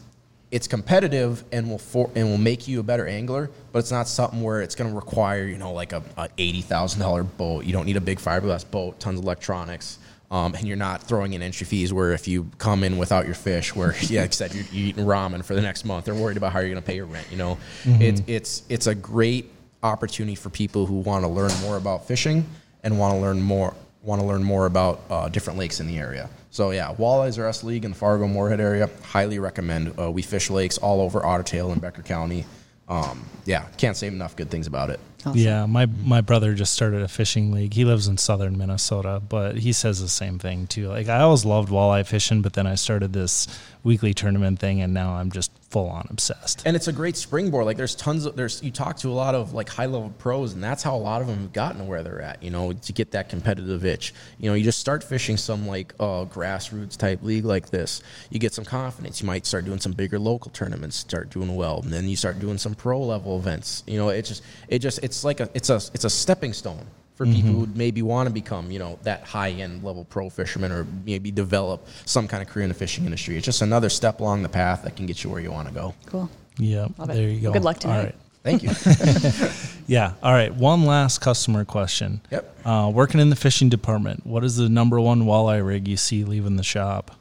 [0.53, 4.07] it's competitive and will for, and will make you a better angler, but it's not
[4.07, 7.65] something where it's going to require you know like a, a eighty thousand dollar boat.
[7.65, 9.99] You don't need a big fiberglass boat, tons of electronics,
[10.31, 11.93] um, and you're not throwing in entry fees.
[11.93, 14.89] Where if you come in without your fish, where yeah, like I said you're, you're
[14.89, 17.07] eating ramen for the next month, they're worried about how you're going to pay your
[17.07, 17.27] rent.
[17.31, 19.51] You know, it's it's it's a great
[19.83, 22.47] opportunity for people who want to learn more about fishing
[22.83, 25.99] and want to learn more want to learn more about uh, different lakes in the
[25.99, 26.31] area.
[26.51, 28.89] So yeah, Walleyes us league in the Fargo Moorhead area.
[29.03, 29.99] Highly recommend.
[29.99, 32.47] Uh, we fish lakes all over Otter Tail and Becker County.
[32.89, 35.01] Um, yeah, can't say enough good things about it.
[35.27, 35.41] Awesome.
[35.41, 37.75] Yeah, my my brother just started a fishing league.
[37.75, 40.87] He lives in southern Minnesota, but he says the same thing too.
[40.89, 43.49] Like I always loved walleye fishing, but then I started this
[43.83, 46.63] weekly tournament thing, and now I'm just full on obsessed.
[46.65, 47.67] And it's a great springboard.
[47.67, 50.53] Like there's tons of there's you talk to a lot of like high level pros,
[50.53, 52.43] and that's how a lot of them have gotten to where they're at.
[52.43, 54.15] You know, to get that competitive itch.
[54.39, 58.03] You know, you just start fishing some like uh, grassroots type league like this.
[58.31, 59.21] You get some confidence.
[59.21, 62.39] You might start doing some bigger local tournaments, start doing well, and then you start
[62.39, 63.83] doing some pro level events.
[63.87, 66.87] You know, it just it just it's like a it's a it's a stepping stone
[67.17, 70.71] for people who maybe want to become, you know, that high end level pro fisherman
[70.71, 73.37] or maybe develop some kind of career in the fishing industry.
[73.37, 75.73] It's just another step along the path that can get you where you want to
[75.73, 75.95] go.
[76.05, 76.29] Cool.
[76.59, 76.89] Yeah.
[77.07, 77.53] There you go.
[77.53, 78.05] Good luck All tonight.
[78.05, 78.15] right.
[78.43, 78.71] Thank you.
[79.89, 80.15] Yeah.
[80.21, 80.53] All right.
[80.53, 82.21] One last customer question.
[82.33, 82.67] Yep.
[82.67, 86.25] Uh, working in the fishing department, what is the number one walleye rig you see
[86.25, 87.13] leaving the shop?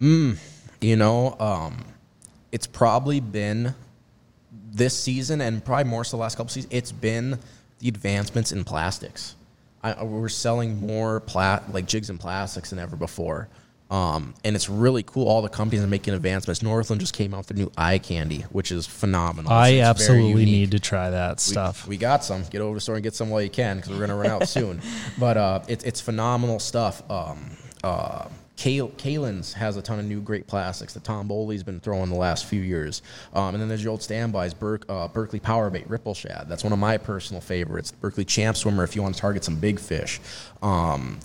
[0.00, 0.36] you
[0.80, 1.84] know, um,
[2.50, 3.74] it's probably been
[4.72, 6.72] this season and probably more so the last couple seasons.
[6.72, 7.38] It's been
[7.80, 9.34] the advancements in plastics.
[9.82, 13.48] I, we're selling more plat like jigs and plastics than ever before.
[13.90, 15.26] Um, and it's really cool.
[15.26, 16.62] All the companies are making advancements.
[16.62, 19.50] Northland just came out with their new eye candy, which is phenomenal.
[19.50, 21.88] I It's- absolutely need to try that We- stuff.
[21.88, 22.44] We, got some.
[22.50, 24.14] Get over to the store and get some while you can because we're going to
[24.14, 24.80] run out soon.
[25.18, 27.02] But uh, it, it's phenomenal stuff.
[27.10, 27.50] Um,
[27.82, 28.26] uh,
[28.60, 32.44] Kalin's has a ton of new great plastics that Tom Bowley's been throwing the last
[32.44, 33.00] few years.
[33.32, 36.46] Um, and then there's your old standbys, Berk, uh, Berkley Powerbait Ripple Shad.
[36.46, 37.92] That's one of my personal favorites.
[37.92, 40.20] Berkley Champ Swimmer if you want to target some big fish.
[40.62, 41.20] Um,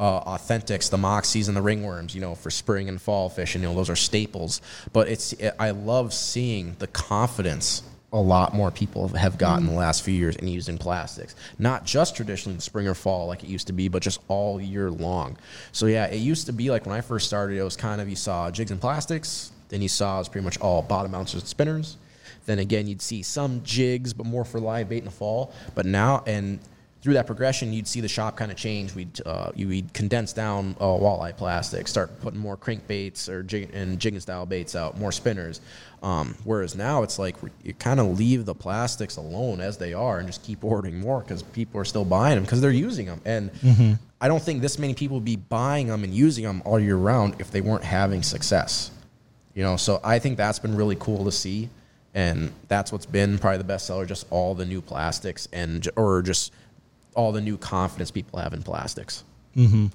[0.00, 3.62] uh, authentics, the moxies and the ringworms, you know, for spring and fall fishing.
[3.62, 4.60] You know, those are staples.
[4.92, 7.82] But it's I love seeing the confidence
[8.12, 9.76] a lot more people have gotten the mm.
[9.76, 11.36] last few years in using plastics.
[11.58, 14.60] Not just traditionally in spring or fall like it used to be, but just all
[14.60, 15.36] year long.
[15.72, 18.08] So yeah, it used to be like when I first started, it was kind of
[18.08, 21.34] you saw jigs and plastics, then you saw it was pretty much all bottom mounts
[21.34, 21.96] and spinners.
[22.46, 25.52] Then again, you'd see some jigs, but more for live bait in the fall.
[25.74, 26.58] But now, and
[27.02, 28.94] through that progression, you'd see the shop kind of change.
[28.94, 33.70] We'd uh, you, we'd condense down uh, walleye plastic, start putting more crankbaits or jig
[33.72, 35.60] and jigging style baits out, more spinners.
[36.02, 40.18] Um, whereas now it's like you kind of leave the plastics alone as they are
[40.18, 43.20] and just keep ordering more because people are still buying them because they're using them.
[43.24, 43.92] And mm-hmm.
[44.20, 46.96] I don't think this many people would be buying them and using them all year
[46.96, 48.90] round if they weren't having success.
[49.54, 51.70] You know, so I think that's been really cool to see,
[52.14, 54.06] and that's what's been probably the best seller.
[54.06, 56.52] Just all the new plastics and or just
[57.14, 59.24] all the new confidence people have in plastics.
[59.56, 59.86] Mm-hmm.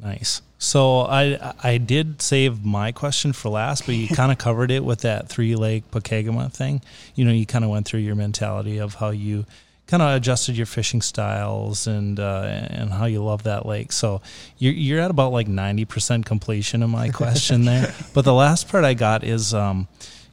[0.00, 0.42] Nice.
[0.58, 4.84] So I I did save my question for last, but you kind of covered it
[4.84, 6.82] with that three lake Pokegama thing.
[7.14, 9.44] You know, you kind of went through your mentality of how you
[9.86, 13.90] kind of adjusted your fishing styles and uh, and how you love that lake.
[13.90, 14.20] So
[14.58, 17.94] you're you're at about like ninety percent completion of my question there.
[18.14, 19.52] But the last part I got is.
[19.54, 19.88] Um,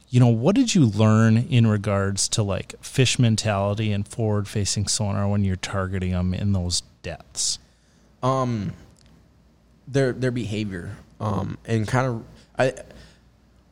[0.08, 4.86] you know, what did you learn in regards to like fish mentality and forward facing
[4.86, 7.58] sonar when you're targeting them in those depths?
[8.22, 8.72] Um,
[9.88, 12.24] their their behavior, um, and kind of
[12.58, 12.74] I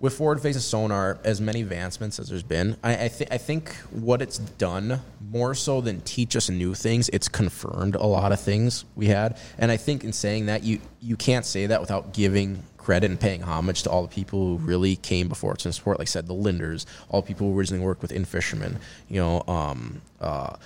[0.05, 3.75] with forward facing sonar, as many advancements as there's been, I, I, th- I think
[3.91, 8.39] what it's done more so than teach us new things, it's confirmed a lot of
[8.39, 9.39] things we had.
[9.57, 13.19] And I think in saying that, you you can't say that without giving credit and
[13.19, 15.99] paying homage to all the people who really came before us in sport.
[15.99, 18.79] Like I said, the Lindners, all the people who originally worked with In-Fisherman,
[19.09, 20.57] you know, um, uh,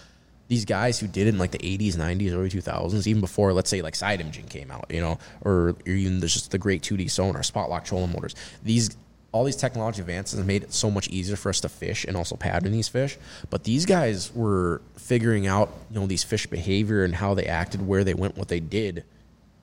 [0.49, 3.71] these guys who did it in like the 80s, 90s, early 2000s, even before, let's
[3.71, 6.83] say, like side imaging came out, you know, or, or even there's just the great
[6.83, 8.35] 2D sonar, spot lock trolling motors.
[8.65, 8.97] These
[9.31, 12.35] all these technology advances made it so much easier for us to fish and also
[12.35, 13.19] pattern these fish.
[13.51, 17.87] But these guys were figuring out, you know, these fish behavior and how they acted,
[17.87, 19.05] where they went, what they did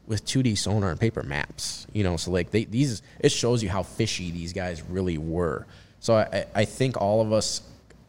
[0.08, 1.88] with 2D sonar and paper maps.
[1.94, 5.66] You know, so like they these it shows you how fishy these guys really were.
[6.00, 7.62] So I, I think all of us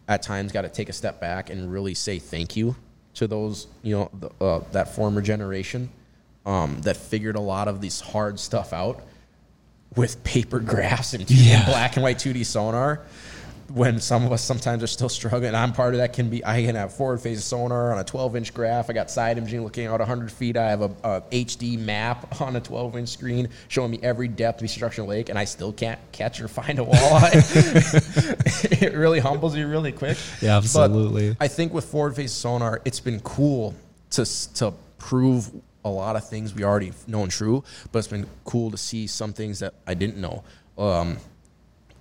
[0.09, 2.76] at times got to take a step back and really say thank you
[3.14, 5.88] to those, you know, the, uh, that former generation
[6.44, 9.03] um, that figured a lot of this hard stuff out
[9.94, 11.64] with paper graphs and yeah.
[11.66, 13.03] black and white 2D sonar
[13.71, 15.55] when some of us sometimes are still struggling.
[15.55, 16.12] I'm part of that.
[16.12, 18.91] Can be I can have forward facing sonar on a 12 inch graph.
[18.91, 20.57] I got side imaging looking out 100 feet.
[20.57, 24.61] I have a, a HD map on a 12 inch screen showing me every depth
[24.61, 28.83] of East Structural Lake, and I still can't catch or find a walleye.
[28.83, 30.19] it really humbles you really quick.
[30.41, 31.31] Yeah, absolutely.
[31.31, 33.75] But I think with forward facing sonar, it's been cool
[34.11, 35.51] to to prove
[35.85, 37.62] a lot of things we already know and true,
[37.93, 40.43] but it's been cool to see some things that I didn't know.
[40.77, 41.19] Um,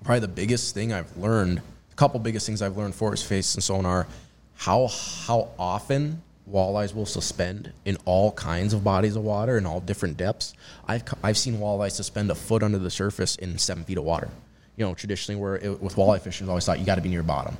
[0.06, 1.60] probably the biggest thing I've learned,
[1.92, 4.08] a couple biggest things I've learned forward facing sonar,
[4.56, 9.80] how how often walleyes will suspend in all kinds of bodies of water in all
[9.80, 10.54] different depths.
[10.88, 14.30] I've I've seen walleyes suspend a foot under the surface in seven feet of water.
[14.78, 17.24] You know, traditionally, where it, with walleye fishing, always thought you got to be near
[17.24, 17.58] bottom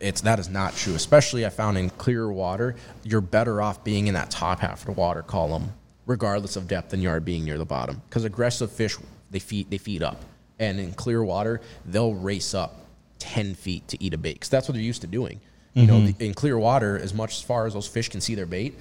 [0.00, 0.94] it's that is not true.
[0.94, 4.86] Especially I found in clear water, you're better off being in that top half of
[4.86, 5.72] the water column,
[6.06, 8.02] regardless of depth, than you are being near the bottom.
[8.08, 8.96] Because aggressive fish
[9.30, 10.22] they feed they feed up,
[10.58, 12.80] and in clear water they'll race up
[13.18, 15.40] ten feet to eat a bait because that's what they're used to doing.
[15.74, 16.04] You mm-hmm.
[16.06, 18.76] know, in clear water, as much as far as those fish can see their bait,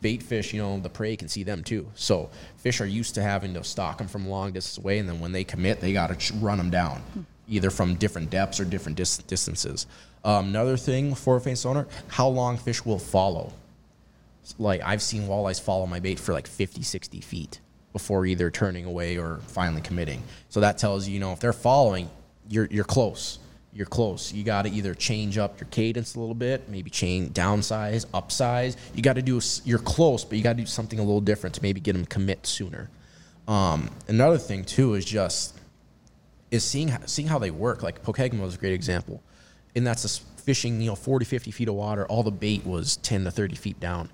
[0.00, 1.86] bait fish, you know, the prey can see them too.
[1.94, 5.20] So fish are used to having to stalk them from long distance away, and then
[5.20, 7.02] when they commit, they got to run them down,
[7.48, 9.86] either from different depths or different dis- distances.
[10.24, 13.52] Um, another thing for a sonar, how long fish will follow.
[14.58, 17.60] Like I've seen walleyes follow my bait for like 50, 60 feet
[17.92, 20.22] before either turning away or finally committing.
[20.48, 22.10] So that tells you, you know, if they're following,
[22.48, 23.38] you're you're close.
[23.74, 24.32] You're close.
[24.32, 28.76] You got to either change up your cadence a little bit, maybe change downsize, upsize.
[28.94, 29.40] You got to do.
[29.64, 32.04] You're close, but you got to do something a little different to maybe get them
[32.04, 32.90] commit sooner.
[33.48, 35.58] Um, another thing too is just
[36.50, 37.82] is seeing seeing how they work.
[37.82, 39.22] Like Pokegama is a great example
[39.74, 42.06] and that's just fishing, you know, 40, 50 feet of water.
[42.06, 44.10] All the bait was 10 to 30 feet down.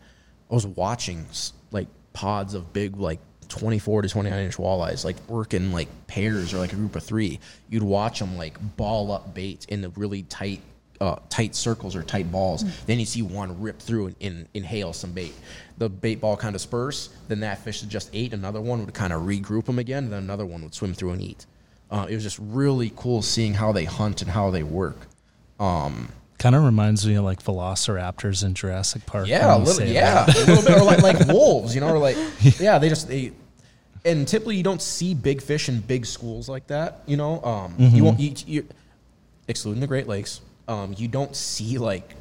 [0.50, 1.26] I was watching
[1.70, 6.58] like pods of big, like 24 to 29 inch walleyes, like working like pairs or
[6.58, 7.40] like a group of three.
[7.68, 10.60] You'd watch them like ball up bait in the really tight,
[11.00, 12.64] uh, tight circles or tight balls.
[12.64, 12.86] Mm.
[12.86, 15.34] Then you see one rip through and, and, inhale some bait.
[15.78, 17.10] The bait ball kind of disperse.
[17.28, 20.04] Then that fish that just ate, another one would kind of regroup them again.
[20.04, 21.46] And then another one would swim through and eat.
[21.90, 25.06] Uh, it was just really cool seeing how they hunt and how they work.
[25.58, 29.26] Um, kind of reminds me of like velociraptors in Jurassic Park.
[29.26, 32.16] Yeah, a little, yeah, a little bit, or like like wolves, you know, or like
[32.60, 33.32] yeah, they just they.
[34.04, 37.02] And typically, you don't see big fish in big schools like that.
[37.06, 37.96] You know, um, mm-hmm.
[37.96, 38.20] you won't.
[38.20, 38.68] You, you,
[39.48, 42.14] excluding the Great Lakes, um, you don't see like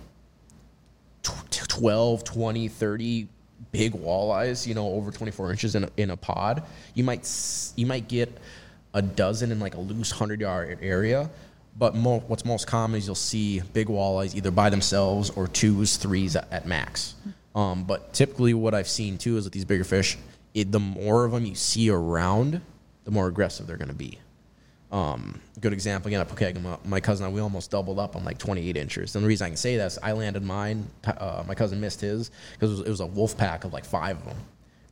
[1.22, 3.28] 12, 20, 30
[3.72, 4.66] big walleyes.
[4.66, 6.64] You know, over twenty four inches in a, in a pod.
[6.96, 7.30] You might
[7.76, 8.36] you might get
[8.94, 11.30] a dozen in like a loose hundred yard area,
[11.78, 15.98] But mo- what's most common is you'll see big walleyes either by themselves or twos,
[15.98, 17.16] threes at, at max.
[17.54, 20.18] Um, but typically, what I've seen too is with these bigger fish,
[20.54, 22.62] it, the more of them you see around,
[23.04, 24.20] the more aggressive they're going to be.
[24.92, 28.24] Um, good example again at Pokegama, my cousin and I, we almost doubled up on
[28.24, 29.16] like 28 inches.
[29.16, 32.02] And the reason I can say that is I landed mine, uh, my cousin missed
[32.02, 34.38] his because it it was a wolf pack of like five of them.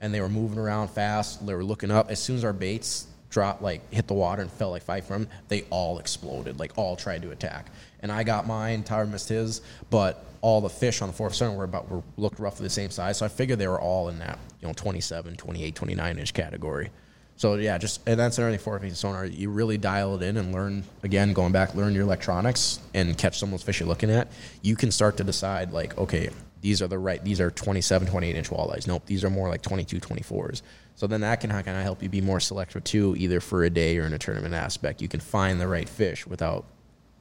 [0.02, 1.46] And they were moving around fast.
[1.46, 2.12] They were looking up.
[2.12, 5.28] As soon as our baits dropped, like hit the water and fell like five from,
[5.48, 7.68] they all exploded, like all tried to attack.
[8.00, 11.58] And I got mine, Tyler missed his, but all the fish on the fourth center
[11.58, 13.18] were about were looked roughly the same size.
[13.18, 16.92] So I figured they were all in that, you know, 27, 28, 29 inch category.
[17.38, 19.26] So yeah, just and that's another thing forward facing sonar.
[19.26, 23.40] You really dial it in and learn again, going back, learn your electronics and catch
[23.40, 24.32] some of those fish you're looking at.
[24.62, 26.30] You can start to decide like, okay,
[26.62, 28.88] these are the right, these are 27, 28 inch walleyes.
[28.88, 30.62] Nope, these are more like 22, 24s.
[30.96, 33.70] So then that can kind of help you be more selective too, either for a
[33.70, 35.02] day or in a tournament aspect.
[35.02, 36.66] You can find the right fish without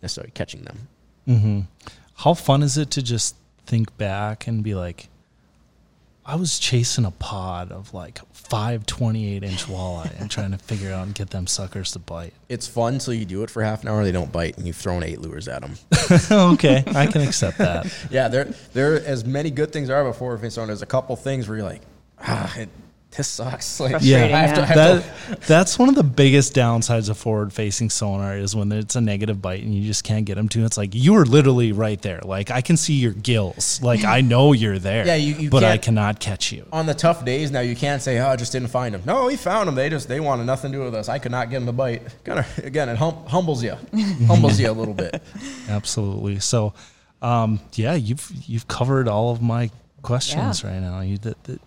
[0.01, 0.89] necessarily catching them.
[1.27, 1.61] Mm-hmm.
[2.19, 3.35] How fun is it to just
[3.67, 5.09] think back and be like,
[6.27, 10.93] I was chasing a pod of like five 28 inch walleye and trying to figure
[10.93, 12.33] out and get them suckers to bite.
[12.49, 14.77] It's fun until you do it for half an hour, they don't bite, and you've
[14.77, 15.75] thrown eight lures at them.
[16.31, 17.93] okay, I can accept that.
[18.11, 21.59] yeah, there there as many good things are before so there's a couple things where
[21.59, 21.83] you're like,
[22.21, 22.69] ah, it,
[23.17, 23.79] this sucks.
[23.85, 27.91] Like, yeah, I have to- that, that's one of the biggest downsides of forward facing
[27.91, 30.65] sonar is when it's a negative bite and you just can't get them to.
[30.65, 32.21] It's like you are literally right there.
[32.25, 33.81] Like I can see your gills.
[33.83, 35.07] Like I know you're there.
[35.07, 36.67] Yeah, you- you but I cannot catch you.
[36.73, 39.27] on the tough days now you can't say oh I just didn't find them no
[39.27, 41.51] we found them they just they wanted nothing to do with us i could not
[41.51, 43.77] get them to bite kind of again it hum- humbles you
[44.27, 45.23] humbles you a little bit
[45.69, 46.41] Absolutely.
[46.41, 46.75] So,
[47.23, 49.71] um, yeah, you've you've covered all of my
[50.03, 50.71] questions Yeah.
[50.71, 51.01] right now.
[51.01, 51.59] You did the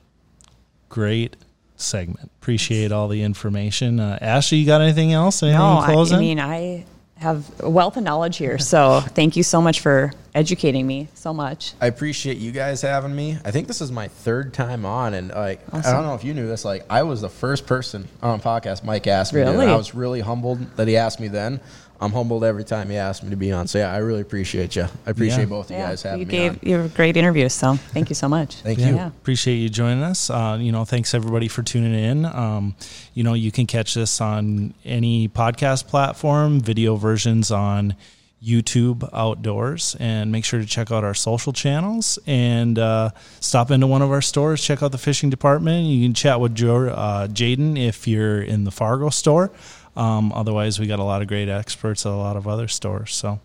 [0.89, 1.35] great
[1.76, 2.31] segment.
[2.41, 3.99] Appreciate all the information.
[3.99, 5.43] Uh, Ashley, you got anything else?
[5.43, 6.15] Anything No, in I.
[6.15, 6.85] I mean, I
[7.18, 8.57] have a wealth of knowledge here.
[8.59, 11.73] So thank you so much for educating me so much.
[11.81, 15.30] i appreciate you guys having me i think this is my third time on and
[15.30, 18.39] like i don't know if you knew this like i was the first person on
[18.39, 19.72] a podcast mike asked me to, and Really?
[19.72, 21.59] i was really humbled that he asked me then
[21.99, 24.76] i'm humbled every time he asked me to be on so yeah i really appreciate
[24.76, 25.45] you i appreciate Yeah.
[25.45, 26.24] both of you guys having me.
[26.26, 27.49] you me gave on you a great interview.
[27.49, 28.56] So thank you so much.
[28.68, 28.95] Thank yeah, you.
[28.95, 29.07] Yeah.
[29.07, 30.30] appreciate you joining us.
[30.30, 32.26] Uh, you know, thanks everybody for tuning in.
[32.26, 32.76] Um,
[33.14, 37.95] you know, you can catch this on any podcast platform, video versions on
[38.44, 43.10] YouTube Outdoors, and make sure to check out our social channels and uh,
[43.40, 44.64] stop into one of our stores.
[44.64, 45.86] Check out the fishing department.
[45.88, 49.52] You can chat with Joe, uh, Jadyn if you're in the Fargo store.
[49.98, 53.14] Um, otherwise, we got a lot of great experts at a lot of other stores.
[53.14, 53.40] So.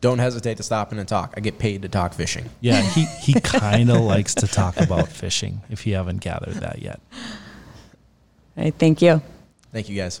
[0.00, 3.04] don't hesitate to stop in and talk i get paid to talk fishing Yeah, he,
[3.20, 7.00] he kind of likes to talk about fishing if you haven't gathered that yet.
[8.56, 9.22] All right, thank you.
[9.72, 10.20] thank you guys